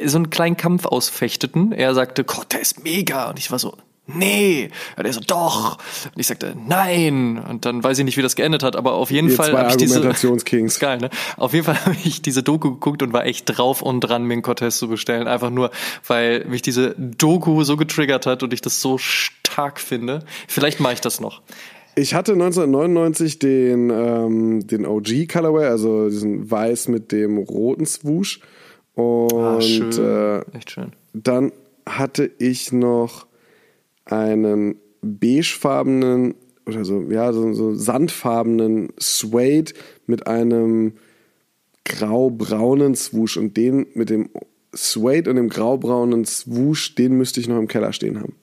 [0.04, 1.72] so einen kleinen Kampf ausfechteten.
[1.72, 3.28] Er sagte, Gott, der ist mega.
[3.28, 3.76] Und ich war so,
[4.06, 4.70] nee.
[4.96, 5.78] Und er so, doch.
[6.04, 7.42] Und ich sagte, nein.
[7.48, 9.70] Und dann weiß ich nicht, wie das geendet hat, aber auf jeden Ihr Fall habe
[9.70, 10.78] ich diese, Argumentationskings.
[10.80, 11.10] geil, ne?
[11.36, 14.34] Auf jeden Fall habe ich diese Doku geguckt und war echt drauf und dran, mir
[14.34, 15.28] einen Cortez zu bestellen.
[15.28, 15.70] Einfach nur,
[16.06, 20.20] weil mich diese Doku so getriggert hat und ich das so stark finde.
[20.48, 21.42] Vielleicht mache ich das noch.
[21.98, 28.40] Ich hatte 1999 den, ähm, den OG Colorway, also diesen weiß mit dem roten Swoosh.
[28.94, 29.92] Und ah, schön.
[29.92, 30.92] Äh, echt schön.
[31.14, 31.52] Dann
[31.86, 33.25] hatte ich noch
[34.06, 36.34] einen beigefarbenen
[36.66, 39.72] oder so, ja, so, so sandfarbenen Suede
[40.06, 40.94] mit einem
[41.84, 44.30] grau-braunen Swoosh und den mit dem
[44.72, 48.34] Suede und dem grau-braunen Swoosh, den müsste ich noch im Keller stehen haben.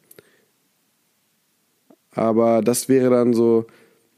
[2.12, 3.66] Aber das wäre dann so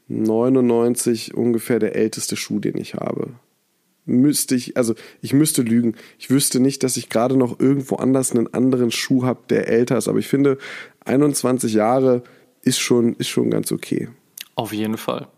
[0.08, 3.30] 99 ungefähr der älteste Schuh, den ich habe
[4.06, 5.94] müsste ich, also ich müsste lügen.
[6.18, 9.98] Ich wüsste nicht, dass ich gerade noch irgendwo anders einen anderen Schuh habe, der älter
[9.98, 10.08] ist.
[10.08, 10.58] Aber ich finde,
[11.06, 12.22] 21 Jahre
[12.62, 14.08] ist schon, ist schon ganz okay.
[14.54, 15.28] Auf jeden Fall.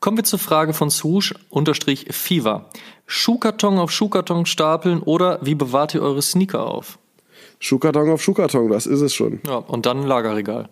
[0.00, 2.70] Kommen wir zur Frage von Swoosh unterstrich Fever.
[3.06, 6.98] Schuhkarton auf Schuhkarton stapeln oder wie bewahrt ihr eure Sneaker auf?
[7.58, 9.40] Schuhkarton auf Schuhkarton, das ist es schon.
[9.46, 10.70] Ja, und dann ein Lagerregal.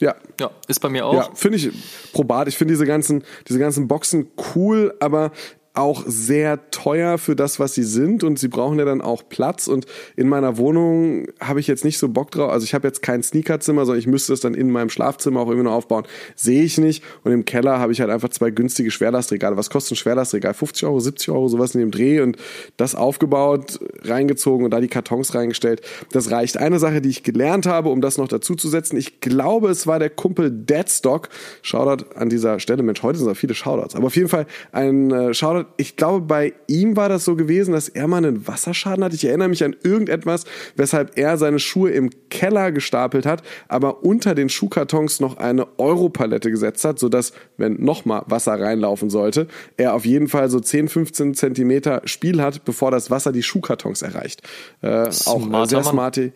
[0.00, 0.14] Ja.
[0.38, 1.14] Ja, ist bei mir auch.
[1.14, 1.70] Ja, finde ich
[2.12, 2.48] probat.
[2.48, 5.32] Ich finde diese ganzen, diese ganzen Boxen cool, aber
[5.76, 9.68] auch sehr teuer für das, was sie sind und sie brauchen ja dann auch Platz
[9.68, 13.02] und in meiner Wohnung habe ich jetzt nicht so Bock drauf, also ich habe jetzt
[13.02, 16.04] kein Sneakerzimmer, sondern ich müsste es dann in meinem Schlafzimmer auch immer noch aufbauen.
[16.34, 19.56] Sehe ich nicht und im Keller habe ich halt einfach zwei günstige Schwerlastregale.
[19.56, 20.54] Was kostet ein Schwerlastregal?
[20.54, 22.36] 50 Euro, 70 Euro, sowas in dem Dreh und
[22.76, 25.82] das aufgebaut, reingezogen und da die Kartons reingestellt.
[26.12, 26.56] Das reicht.
[26.56, 29.86] Eine Sache, die ich gelernt habe, um das noch dazu zu setzen, ich glaube, es
[29.86, 31.28] war der Kumpel Deadstock.
[31.62, 32.82] Shoutout an dieser Stelle.
[32.82, 33.94] Mensch, heute sind da viele Shoutouts.
[33.94, 35.34] Aber auf jeden Fall ein äh,
[35.76, 39.14] Ich glaube, bei ihm war das so gewesen, dass er mal einen Wasserschaden hatte.
[39.14, 40.44] Ich erinnere mich an irgendetwas,
[40.76, 46.50] weshalb er seine Schuhe im Keller gestapelt hat, aber unter den Schuhkartons noch eine Europalette
[46.50, 51.34] gesetzt hat, sodass, wenn nochmal Wasser reinlaufen sollte, er auf jeden Fall so 10, 15
[51.34, 54.42] Zentimeter Spiel hat, bevor das Wasser die Schuhkartons erreicht.
[54.82, 56.32] Äh, auch sehr smarte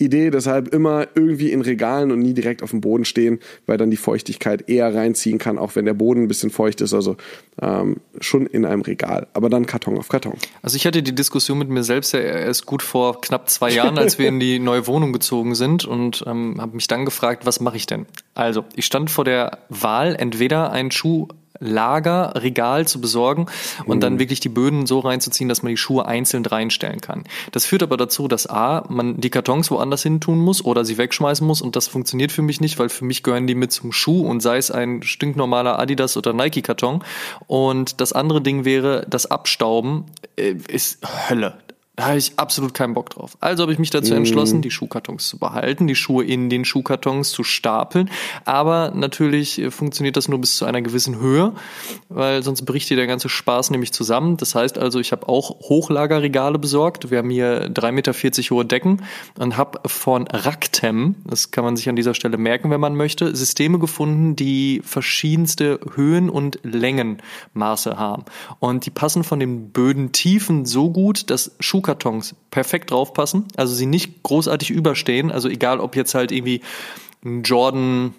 [0.00, 3.90] Idee, deshalb immer irgendwie in Regalen und nie direkt auf dem Boden stehen, weil dann
[3.90, 6.94] die Feuchtigkeit eher reinziehen kann, auch wenn der Boden ein bisschen feucht ist.
[6.94, 7.16] Also
[7.60, 10.34] ähm, schon in einem Regal, aber dann Karton auf Karton.
[10.62, 13.98] Also ich hatte die Diskussion mit mir selbst ja erst gut vor knapp zwei Jahren,
[13.98, 17.60] als wir in die neue Wohnung gezogen sind und ähm, habe mich dann gefragt, was
[17.60, 18.06] mache ich denn?
[18.34, 21.28] Also ich stand vor der Wahl, entweder einen Schuh
[21.60, 23.46] Lager, Regal zu besorgen
[23.84, 24.00] und mhm.
[24.00, 27.24] dann wirklich die Böden so reinzuziehen, dass man die Schuhe einzeln reinstellen kann.
[27.52, 30.98] Das führt aber dazu, dass A, man die Kartons woanders hin tun muss oder sie
[30.98, 33.92] wegschmeißen muss und das funktioniert für mich nicht, weil für mich gehören die mit zum
[33.92, 37.04] Schuh und sei es ein stinknormaler Adidas oder Nike Karton.
[37.46, 40.06] Und das andere Ding wäre, das Abstauben
[40.36, 40.98] äh, ist
[41.28, 41.58] Hölle.
[42.00, 43.36] Da habe ich absolut keinen Bock drauf.
[43.40, 44.62] Also habe ich mich dazu entschlossen, mhm.
[44.62, 48.08] die Schuhkartons zu behalten, die Schuhe in den Schuhkartons zu stapeln.
[48.46, 51.52] Aber natürlich äh, funktioniert das nur bis zu einer gewissen Höhe,
[52.08, 54.38] weil sonst bricht dir der ganze Spaß nämlich zusammen.
[54.38, 57.10] Das heißt also, ich habe auch Hochlagerregale besorgt.
[57.10, 58.12] Wir haben hier 3,40 Meter
[58.54, 59.02] hohe Decken
[59.38, 63.36] und habe von Raktem, das kann man sich an dieser Stelle merken, wenn man möchte,
[63.36, 68.24] Systeme gefunden, die verschiedenste Höhen und Längenmaße haben.
[68.58, 73.86] Und die passen von den Bödentiefen so gut, dass Schuhkartons Schuhkartons perfekt draufpassen, also sie
[73.86, 76.60] nicht großartig überstehen, also egal ob jetzt halt irgendwie
[77.24, 78.14] ein Jordan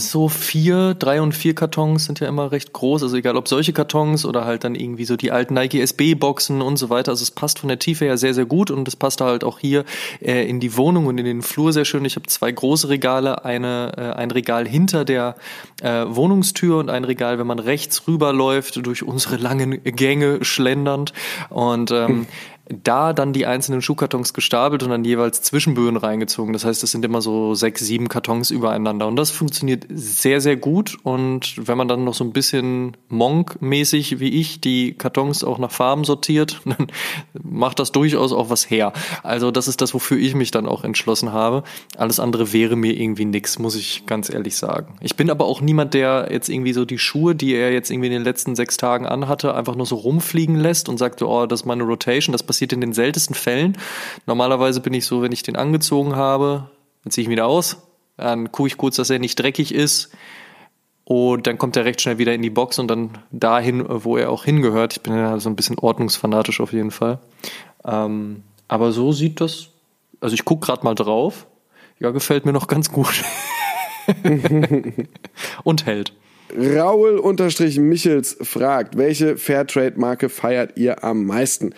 [0.00, 3.02] so vier, drei und vier Kartons sind ja immer recht groß.
[3.02, 6.62] Also egal ob solche Kartons oder halt dann irgendwie so die alten Nike SB Boxen
[6.62, 7.12] und so weiter.
[7.12, 9.58] Also es passt von der Tiefe her sehr, sehr gut und es passt halt auch
[9.58, 9.84] hier
[10.20, 12.04] äh, in die Wohnung und in den Flur sehr schön.
[12.04, 15.36] Ich habe zwei große Regale, eine, äh, ein Regal hinter der
[15.82, 21.12] äh, Wohnungstür und ein Regal, wenn man rechts rüberläuft, durch unsere langen Gänge schlendernd.
[21.50, 22.26] Und ähm,
[22.68, 26.54] da dann die einzelnen Schuhkartons gestapelt und dann jeweils Zwischenböen reingezogen.
[26.54, 29.06] Das heißt, es sind immer so sechs, sieben Kartons übereinander.
[29.06, 30.96] Und das funktioniert sehr, sehr gut.
[31.02, 35.70] Und wenn man dann noch so ein bisschen Monk-mäßig wie ich die Kartons auch nach
[35.70, 36.86] Farben sortiert, dann
[37.42, 38.94] macht das durchaus auch was her.
[39.22, 41.64] Also das ist das, wofür ich mich dann auch entschlossen habe.
[41.98, 44.96] Alles andere wäre mir irgendwie nix, muss ich ganz ehrlich sagen.
[45.02, 48.06] Ich bin aber auch niemand, der jetzt irgendwie so die Schuhe, die er jetzt irgendwie
[48.06, 51.60] in den letzten sechs Tagen anhatte, einfach nur so rumfliegen lässt und sagt, oh, das
[51.60, 52.32] ist meine Rotation.
[52.32, 53.76] Das passiert in den seltensten Fällen.
[54.26, 56.70] Normalerweise bin ich so, wenn ich den angezogen habe,
[57.02, 57.78] dann ziehe ich ihn wieder aus,
[58.16, 60.10] dann gucke ich kurz, dass er nicht dreckig ist
[61.04, 64.30] und dann kommt er recht schnell wieder in die Box und dann dahin, wo er
[64.30, 64.94] auch hingehört.
[64.94, 67.18] Ich bin ja so ein bisschen ordnungsfanatisch auf jeden Fall.
[67.84, 69.68] Ähm, aber so sieht das,
[70.20, 71.46] also ich gucke gerade mal drauf.
[72.00, 73.22] Ja, gefällt mir noch ganz gut.
[75.64, 76.12] und hält.
[76.56, 81.74] Raul-Michels fragt, welche Fairtrade-Marke feiert ihr am meisten?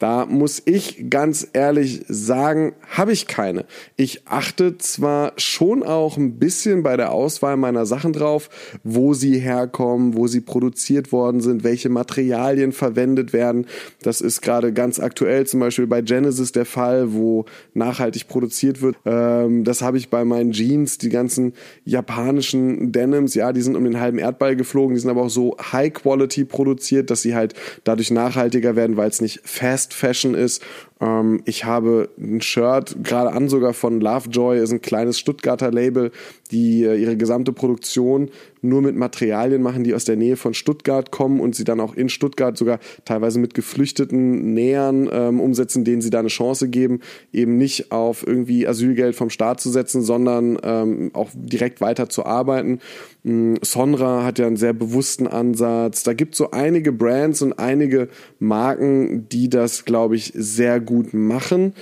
[0.00, 3.66] Da muss ich ganz ehrlich sagen, habe ich keine.
[3.96, 8.48] Ich achte zwar schon auch ein bisschen bei der Auswahl meiner Sachen drauf,
[8.82, 13.66] wo sie herkommen, wo sie produziert worden sind, welche Materialien verwendet werden.
[14.00, 17.44] Das ist gerade ganz aktuell zum Beispiel bei Genesis der Fall, wo
[17.74, 18.96] nachhaltig produziert wird.
[19.04, 21.52] Ähm, das habe ich bei meinen Jeans, die ganzen
[21.84, 25.58] japanischen Denims, ja, die sind um den halben Erdball geflogen, die sind aber auch so
[25.72, 27.52] High Quality produziert, dass sie halt
[27.84, 30.62] dadurch nachhaltiger werden, weil es nicht fast Fast Fashion ist.
[31.00, 36.10] Ähm, ich habe ein Shirt gerade an sogar von Lovejoy, ist ein kleines Stuttgarter Label,
[36.50, 38.30] die äh, ihre gesamte Produktion
[38.62, 41.94] nur mit Materialien machen, die aus der Nähe von Stuttgart kommen und sie dann auch
[41.94, 47.00] in Stuttgart sogar teilweise mit geflüchteten Nähern ähm, umsetzen, denen sie da eine Chance geben,
[47.32, 52.26] eben nicht auf irgendwie Asylgeld vom Staat zu setzen, sondern ähm, auch direkt weiter zu
[52.26, 52.80] arbeiten.
[53.22, 56.02] Mm, Sonra hat ja einen sehr bewussten Ansatz.
[56.02, 60.89] Da gibt es so einige Brands und einige Marken, die das, glaube ich, sehr gut
[61.12, 61.74] machen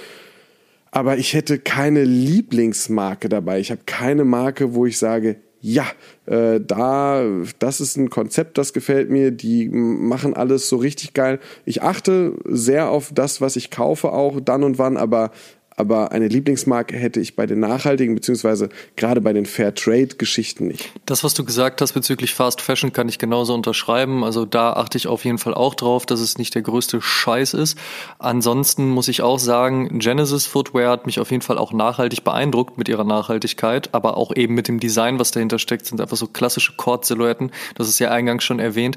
[0.90, 3.60] aber ich hätte keine Lieblingsmarke dabei.
[3.60, 5.86] Ich habe keine Marke, wo ich sage, ja,
[6.26, 7.24] äh, da,
[7.58, 11.40] das ist ein Konzept, das gefällt mir, die machen alles so richtig geil.
[11.64, 15.32] Ich achte sehr auf das, was ich kaufe, auch dann und wann, aber
[15.78, 20.66] aber eine Lieblingsmarke hätte ich bei den nachhaltigen beziehungsweise gerade bei den Fair Trade Geschichten
[20.66, 20.92] nicht.
[21.06, 24.24] Das, was du gesagt hast bezüglich Fast Fashion, kann ich genauso unterschreiben.
[24.24, 27.54] Also da achte ich auf jeden Fall auch drauf, dass es nicht der größte Scheiß
[27.54, 27.78] ist.
[28.18, 32.76] Ansonsten muss ich auch sagen, Genesis Footwear hat mich auf jeden Fall auch nachhaltig beeindruckt
[32.76, 36.26] mit ihrer Nachhaltigkeit, aber auch eben mit dem Design, was dahinter steckt, sind einfach so
[36.26, 37.52] klassische Cord-Silhouetten.
[37.76, 38.96] Das ist ja eingangs schon erwähnt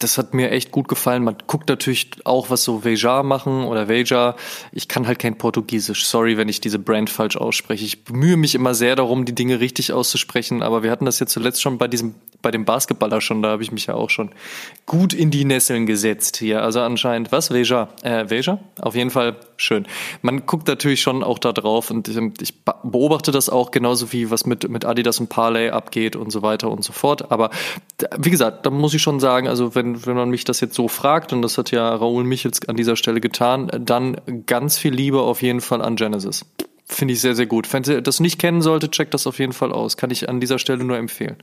[0.00, 1.22] das hat mir echt gut gefallen.
[1.22, 4.34] Man guckt natürlich auch, was so Veja machen oder Veja.
[4.72, 6.06] Ich kann halt kein Portugiesisch.
[6.06, 7.84] Sorry, wenn ich diese Brand falsch ausspreche.
[7.84, 10.62] Ich bemühe mich immer sehr darum, die Dinge richtig auszusprechen.
[10.62, 13.42] Aber wir hatten das ja zuletzt schon bei diesem, bei dem Basketballer schon.
[13.42, 14.30] Da habe ich mich ja auch schon
[14.86, 16.62] gut in die Nesseln gesetzt hier.
[16.62, 17.50] Also anscheinend, was?
[17.50, 17.88] Veja?
[18.02, 18.58] Äh, Veja?
[18.80, 19.86] Auf jeden Fall schön.
[20.22, 24.46] Man guckt natürlich schon auch da drauf und ich beobachte das auch genauso wie was
[24.46, 27.30] mit, mit Adidas und Parley abgeht und so weiter und so fort.
[27.30, 27.50] Aber
[28.18, 30.88] wie gesagt, da muss ich schon sagen, also wenn wenn, man mich das jetzt so
[30.88, 35.20] fragt, und das hat ja Raoul Michels an dieser Stelle getan, dann ganz viel Liebe
[35.20, 36.44] auf jeden Fall an Genesis.
[36.86, 37.72] Finde ich sehr, sehr gut.
[37.72, 39.96] Wenn ihr das nicht kennen sollte, checkt das auf jeden Fall aus.
[39.96, 41.36] Kann ich an dieser Stelle nur empfehlen.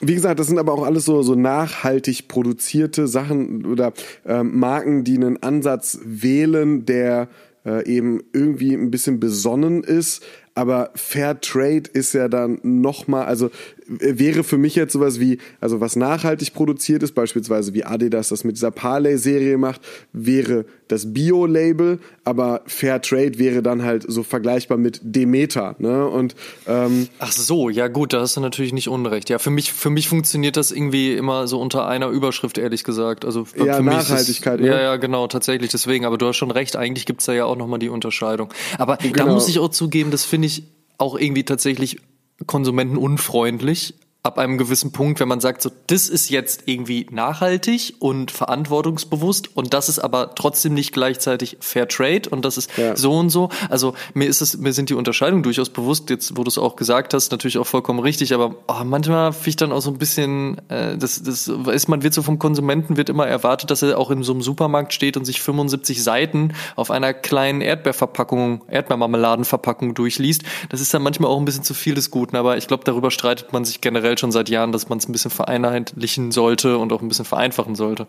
[0.00, 3.92] Wie gesagt, das sind aber auch alles so, so nachhaltig produzierte Sachen oder
[4.24, 7.28] äh, Marken, die einen Ansatz wählen, der
[7.64, 10.22] äh, eben irgendwie ein bisschen besonnen ist,
[10.54, 13.50] aber Fair Trade ist ja dann nochmal, also
[13.86, 18.44] wäre für mich jetzt sowas wie, also was nachhaltig produziert ist, beispielsweise wie Adidas das
[18.44, 19.80] mit dieser Parley-Serie macht,
[20.12, 26.06] wäre das Bio-Label, aber Fair Trade wäre dann halt so vergleichbar mit Demeter, ne?
[26.06, 26.34] Und
[26.66, 29.30] ähm, ach so, ja gut, da hast du natürlich nicht unrecht.
[29.30, 33.24] Ja, für mich, für mich funktioniert das irgendwie immer so unter einer Überschrift, ehrlich gesagt.
[33.24, 34.60] Also für, ja, für Nachhaltigkeit.
[34.60, 35.70] Mich ist, ja, ja, genau, tatsächlich.
[35.70, 36.76] Deswegen, aber du hast schon recht.
[36.76, 38.52] Eigentlich gibt's da ja auch nochmal die Unterscheidung.
[38.78, 39.16] Aber genau.
[39.16, 40.64] da muss ich auch zugeben, das finde ich
[40.98, 41.98] auch irgendwie tatsächlich
[42.46, 43.94] konsumentenunfreundlich,
[44.24, 49.54] ab einem gewissen Punkt, wenn man sagt, so, das ist jetzt irgendwie nachhaltig und verantwortungsbewusst
[49.54, 52.96] und das ist aber trotzdem nicht gleichzeitig Fair Trade und das ist ja.
[52.96, 53.50] so und so.
[53.68, 56.74] Also mir ist es, mir sind die Unterscheidungen durchaus bewusst, jetzt wo du es auch
[56.76, 59.98] gesagt hast, natürlich auch vollkommen richtig, aber oh, manchmal finde ich dann auch so ein
[59.98, 63.98] bisschen, äh, das, das ist, man wird so vom Konsumenten wird immer erwartet, dass er
[63.98, 69.92] auch in so einem Supermarkt steht und sich 75 Seiten auf einer kleinen Erdbeerverpackung, Erdbeermarmeladenverpackung
[69.92, 70.44] durchliest.
[70.70, 73.10] Das ist dann manchmal auch ein bisschen zu viel des Guten, aber ich glaube, darüber
[73.10, 76.78] streitet man sich generell generell schon seit Jahren, dass man es ein bisschen vereinheitlichen sollte
[76.78, 78.06] und auch ein bisschen vereinfachen sollte.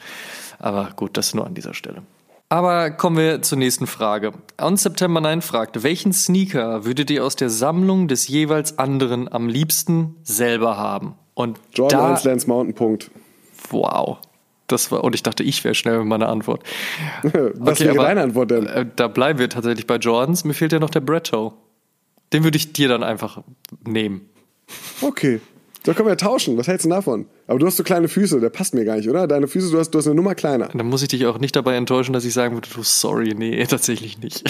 [0.60, 2.04] Aber gut, das nur an dieser Stelle.
[2.48, 4.34] Aber kommen wir zur nächsten Frage.
[4.62, 9.50] On September 9 fragt, welchen Sneaker würdet ihr aus der Sammlung des jeweils anderen am
[9.50, 11.16] liebsten selber haben?
[11.34, 13.12] Und Jordan da, 1 Lance Mountain Punkt.
[13.72, 14.20] Wow.
[14.68, 16.64] Das war, und ich dachte, ich wäre schnell mit meiner Antwort.
[17.24, 18.68] Was okay, wäre deine Antwort denn?
[18.68, 20.44] Äh, da bleiben wir tatsächlich bei Jordans.
[20.44, 21.54] Mir fehlt ja noch der Bretto.
[22.32, 23.44] Den würde ich dir dann einfach
[23.86, 24.30] nehmen.
[25.02, 25.40] Okay.
[25.86, 26.58] Da können wir tauschen.
[26.58, 27.28] Was hältst du davon?
[27.48, 29.28] Aber du hast so kleine Füße, der passt mir gar nicht, oder?
[29.28, 30.70] Deine Füße, du hast, du hast eine Nummer kleiner.
[30.74, 33.64] Dann muss ich dich auch nicht dabei enttäuschen, dass ich sagen würde, du sorry, nee,
[33.70, 34.44] tatsächlich nicht.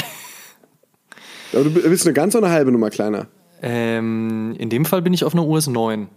[1.53, 3.27] Aber du bist eine ganze oder eine halbe Nummer kleiner?
[3.61, 6.07] Ähm, in dem Fall bin ich auf einer US 9.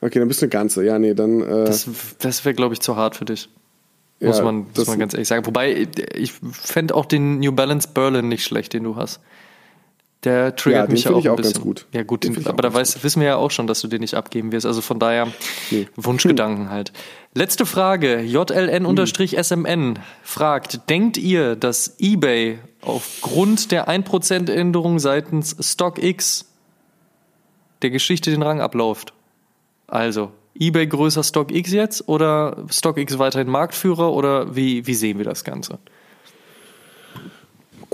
[0.00, 0.84] Okay, dann bist du eine ganze.
[0.84, 1.40] Ja, nee, dann.
[1.40, 1.88] Äh das
[2.18, 3.48] das wäre, glaube ich, zu hart für dich.
[4.20, 5.46] Muss, ja, man, muss man ganz ehrlich sagen.
[5.46, 9.20] Wobei, ich fände auch den New Balance Berlin nicht schlecht, den du hast.
[10.24, 11.52] Der triggert ja, mich ja auch, ich auch ein bisschen.
[11.52, 11.86] ganz gut.
[11.92, 14.14] Ja, gut, den, aber da weiß, wissen wir ja auch schon, dass du den nicht
[14.14, 14.64] abgeben wirst.
[14.64, 15.28] Also von daher
[15.70, 15.86] nee.
[15.96, 16.92] Wunschgedanken halt.
[17.34, 18.20] Letzte Frage.
[18.20, 26.46] JLN-SMN fragt, denkt ihr, dass eBay aufgrund der 1% Änderung seitens StockX
[27.82, 29.12] der Geschichte den Rang abläuft?
[29.86, 35.44] Also, eBay größer StockX jetzt oder StockX weiterhin Marktführer oder wie, wie sehen wir das
[35.44, 35.78] Ganze?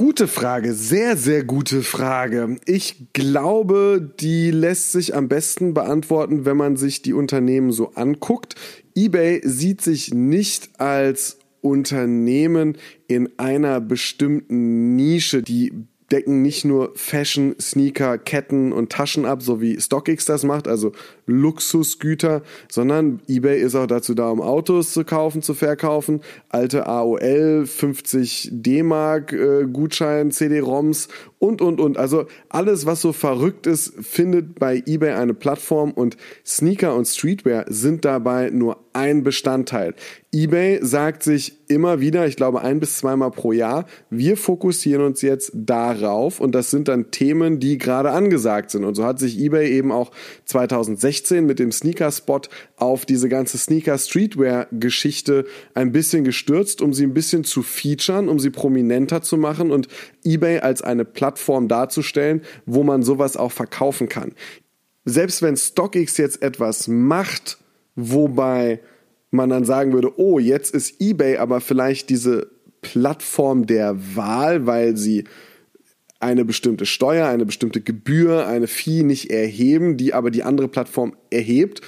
[0.00, 2.56] Gute Frage, sehr, sehr gute Frage.
[2.64, 8.54] Ich glaube, die lässt sich am besten beantworten, wenn man sich die Unternehmen so anguckt.
[8.94, 12.78] eBay sieht sich nicht als Unternehmen
[13.08, 15.70] in einer bestimmten Nische, die
[16.10, 20.92] decken nicht nur Fashion, Sneaker, Ketten und Taschen ab, so wie StockX das macht, also
[21.30, 27.66] Luxusgüter, sondern eBay ist auch dazu da, um Autos zu kaufen, zu verkaufen, alte AOL,
[27.66, 31.08] 50 D-Mark äh, Gutschein, CD-ROMs
[31.38, 31.96] und, und, und.
[31.96, 36.16] Also alles, was so verrückt ist, findet bei eBay eine Plattform und
[36.46, 39.94] Sneaker und Streetwear sind dabei nur ein Bestandteil.
[40.32, 45.22] eBay sagt sich immer wieder, ich glaube ein bis zweimal pro Jahr, wir fokussieren uns
[45.22, 48.84] jetzt darauf und das sind dann Themen, die gerade angesagt sind.
[48.84, 50.10] Und so hat sich eBay eben auch
[50.44, 51.00] 2016
[51.30, 52.42] mit dem Sneaker-Spot
[52.76, 58.50] auf diese ganze Sneaker-Streetwear-Geschichte ein bisschen gestürzt, um sie ein bisschen zu featuren, um sie
[58.50, 59.88] prominenter zu machen und
[60.24, 64.32] eBay als eine Plattform darzustellen, wo man sowas auch verkaufen kann.
[65.04, 67.58] Selbst wenn StockX jetzt etwas macht,
[67.96, 68.80] wobei
[69.30, 72.50] man dann sagen würde, oh, jetzt ist eBay aber vielleicht diese
[72.82, 75.24] Plattform der Wahl, weil sie
[76.20, 81.16] eine bestimmte Steuer, eine bestimmte Gebühr, eine Fee nicht erheben, die aber die andere Plattform
[81.30, 81.80] erhebt,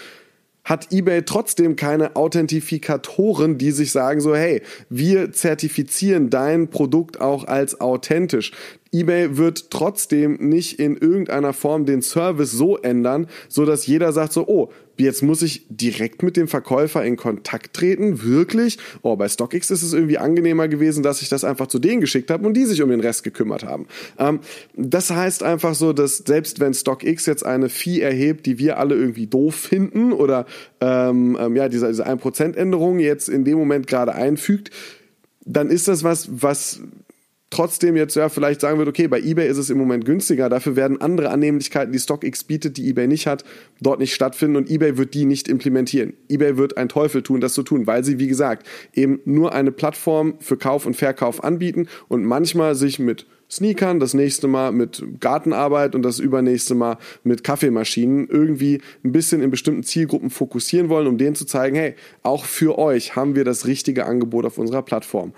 [0.65, 7.45] hat eBay trotzdem keine Authentifikatoren, die sich sagen so, hey, wir zertifizieren dein Produkt auch
[7.45, 8.53] als authentisch.
[8.93, 14.33] eBay wird trotzdem nicht in irgendeiner Form den Service so ändern, so dass jeder sagt
[14.33, 14.71] so, oh,
[15.03, 18.79] jetzt muss ich direkt mit dem Verkäufer in Kontakt treten, wirklich?
[19.03, 22.31] Oh, bei StockX ist es irgendwie angenehmer gewesen, dass ich das einfach zu denen geschickt
[22.31, 23.87] habe und die sich um den Rest gekümmert haben.
[24.19, 24.41] Ähm,
[24.75, 28.95] das heißt einfach so, dass selbst wenn StockX jetzt eine Fee erhebt, die wir alle
[28.95, 30.47] irgendwie doof finden oder
[30.81, 34.71] ähm, ähm, ja, diese, diese 1% Änderung jetzt in dem Moment gerade einfügt,
[35.45, 36.81] dann ist das was, was
[37.53, 40.75] trotzdem jetzt ja vielleicht sagen wird, okay, bei eBay ist es im Moment günstiger, dafür
[40.75, 43.45] werden andere Annehmlichkeiten, die StockX bietet, die eBay nicht hat,
[43.81, 46.15] dort nicht stattfinden und eBay wird die nicht implementieren.
[46.29, 49.71] eBay wird einen Teufel tun, das zu tun, weil sie, wie gesagt, eben nur eine
[49.71, 55.05] Plattform für Kauf und Verkauf anbieten und manchmal sich mit Sneakern, das nächste Mal mit
[55.21, 61.07] Gartenarbeit und das übernächste Mal mit Kaffeemaschinen irgendwie ein bisschen in bestimmten Zielgruppen fokussieren wollen,
[61.07, 64.81] um denen zu zeigen, hey, auch für euch haben wir das richtige Angebot auf unserer
[64.81, 65.35] Plattform.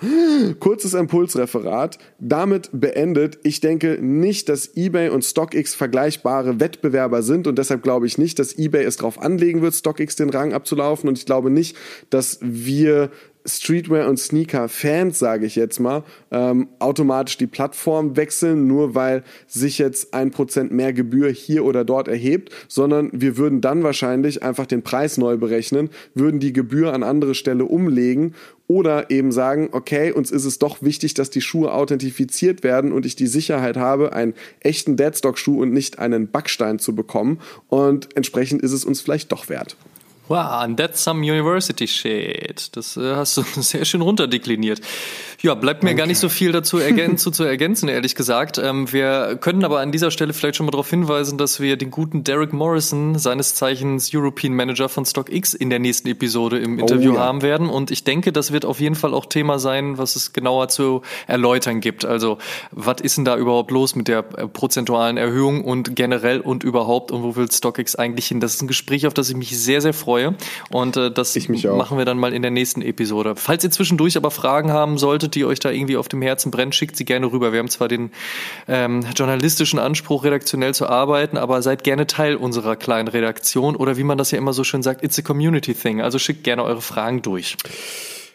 [0.60, 3.40] Kurzes Impulsreferat, damit beendet.
[3.42, 8.38] Ich denke nicht, dass eBay und StockX vergleichbare Wettbewerber sind und deshalb glaube ich nicht,
[8.38, 11.76] dass eBay es darauf anlegen wird, StockX den Rang abzulaufen und ich glaube nicht,
[12.10, 13.10] dass wir
[13.46, 19.78] Streetwear und Sneaker-Fans, sage ich jetzt mal, ähm, automatisch die Plattform wechseln, nur weil sich
[19.78, 24.66] jetzt ein Prozent mehr Gebühr hier oder dort erhebt, sondern wir würden dann wahrscheinlich einfach
[24.66, 28.34] den Preis neu berechnen, würden die Gebühr an andere Stelle umlegen
[28.66, 33.04] oder eben sagen, okay, uns ist es doch wichtig, dass die Schuhe authentifiziert werden und
[33.04, 38.62] ich die Sicherheit habe, einen echten Deadstock-Schuh und nicht einen Backstein zu bekommen und entsprechend
[38.62, 39.76] ist es uns vielleicht doch wert.
[40.26, 42.74] Wow, and that's some university shit.
[42.76, 44.80] Das äh, hast du sehr schön runterdekliniert.
[45.42, 45.98] Ja, bleibt mir okay.
[45.98, 48.56] gar nicht so viel dazu ergänzen, zu ergänzen, ehrlich gesagt.
[48.56, 51.90] Ähm, wir können aber an dieser Stelle vielleicht schon mal darauf hinweisen, dass wir den
[51.90, 57.12] guten Derek Morrison, seines Zeichens European Manager von StockX, in der nächsten Episode im Interview
[57.12, 57.20] oh, ja.
[57.20, 57.68] haben werden.
[57.68, 61.02] Und ich denke, das wird auf jeden Fall auch Thema sein, was es genauer zu
[61.26, 62.06] erläutern gibt.
[62.06, 62.38] Also,
[62.70, 67.12] was ist denn da überhaupt los mit der äh, prozentualen Erhöhung und generell und überhaupt
[67.12, 68.40] und wo will StockX eigentlich hin?
[68.40, 70.34] Das ist ein Gespräch, auf das ich mich sehr, sehr freue freue.
[70.70, 73.34] Und äh, das machen wir dann mal in der nächsten Episode.
[73.36, 76.72] Falls ihr zwischendurch aber Fragen haben solltet, die euch da irgendwie auf dem Herzen brennen,
[76.72, 77.52] schickt sie gerne rüber.
[77.52, 78.12] Wir haben zwar den
[78.68, 84.04] ähm, journalistischen Anspruch, redaktionell zu arbeiten, aber seid gerne Teil unserer kleinen Redaktion oder wie
[84.04, 86.00] man das ja immer so schön sagt, it's a community thing.
[86.00, 87.56] Also schickt gerne eure Fragen durch.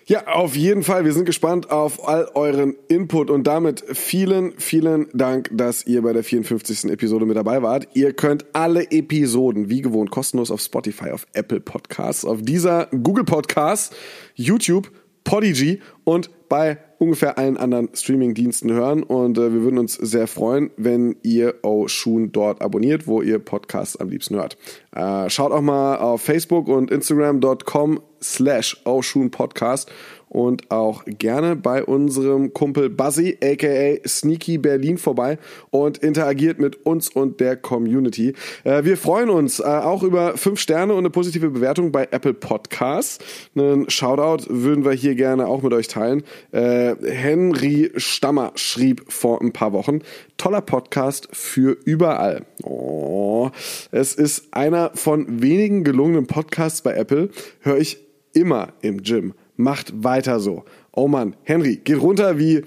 [0.09, 1.05] Ja, auf jeden Fall.
[1.05, 6.13] Wir sind gespannt auf all euren Input und damit vielen, vielen Dank, dass ihr bei
[6.13, 6.85] der 54.
[6.85, 7.89] Episode mit dabei wart.
[7.93, 13.23] Ihr könnt alle Episoden wie gewohnt kostenlos auf Spotify, auf Apple Podcasts, auf dieser Google
[13.23, 13.95] Podcasts,
[14.33, 14.89] YouTube,
[15.23, 19.01] Podigy und bei ungefähr allen anderen Streaming-Diensten hören.
[19.01, 23.95] Und äh, wir würden uns sehr freuen, wenn ihr Oshun dort abonniert, wo ihr Podcasts
[23.95, 24.57] am liebsten hört.
[24.93, 29.89] Äh, schaut auch mal auf Facebook und Instagram.com slash Oshun Podcast
[30.29, 35.37] und auch gerne bei unserem Kumpel Buzzy, aka Sneaky Berlin vorbei
[35.71, 38.33] und interagiert mit uns und der Community.
[38.63, 42.33] Äh, wir freuen uns äh, auch über fünf Sterne und eine positive Bewertung bei Apple
[42.33, 43.19] Podcasts.
[43.55, 46.23] Einen Shoutout würden wir hier gerne auch mit euch teilen.
[46.51, 50.01] Äh, Henry Stammer schrieb vor ein paar Wochen,
[50.37, 52.45] toller Podcast für überall.
[52.63, 53.49] Oh,
[53.91, 57.29] es ist einer von wenigen gelungenen Podcasts bei Apple,
[57.61, 57.97] höre ich
[58.33, 60.63] immer im Gym macht weiter so.
[60.91, 62.63] Oh Mann, Henry, geht runter wie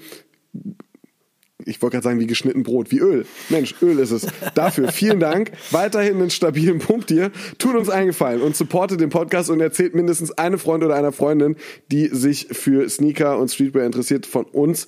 [1.65, 3.25] ich wollte gerade sagen, wie geschnitten Brot, wie Öl.
[3.47, 4.27] Mensch, Öl ist es.
[4.53, 5.51] Dafür vielen Dank.
[5.71, 7.31] Weiterhin einen stabilen Punkt hier.
[7.57, 11.55] Tut uns eingefallen und supportet den Podcast und erzählt mindestens eine Freund oder einer Freundin,
[11.89, 14.87] die sich für Sneaker und Streetwear interessiert, von uns.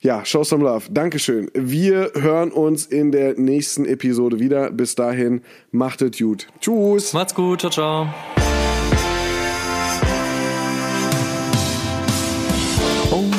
[0.00, 0.90] Ja, show some love.
[0.90, 1.50] Dankeschön.
[1.54, 4.70] Wir hören uns in der nächsten Episode wieder.
[4.70, 6.48] Bis dahin, macht es gut.
[6.60, 7.14] Tschüss.
[7.14, 7.60] Macht's gut.
[7.60, 8.43] Ciao, ciao.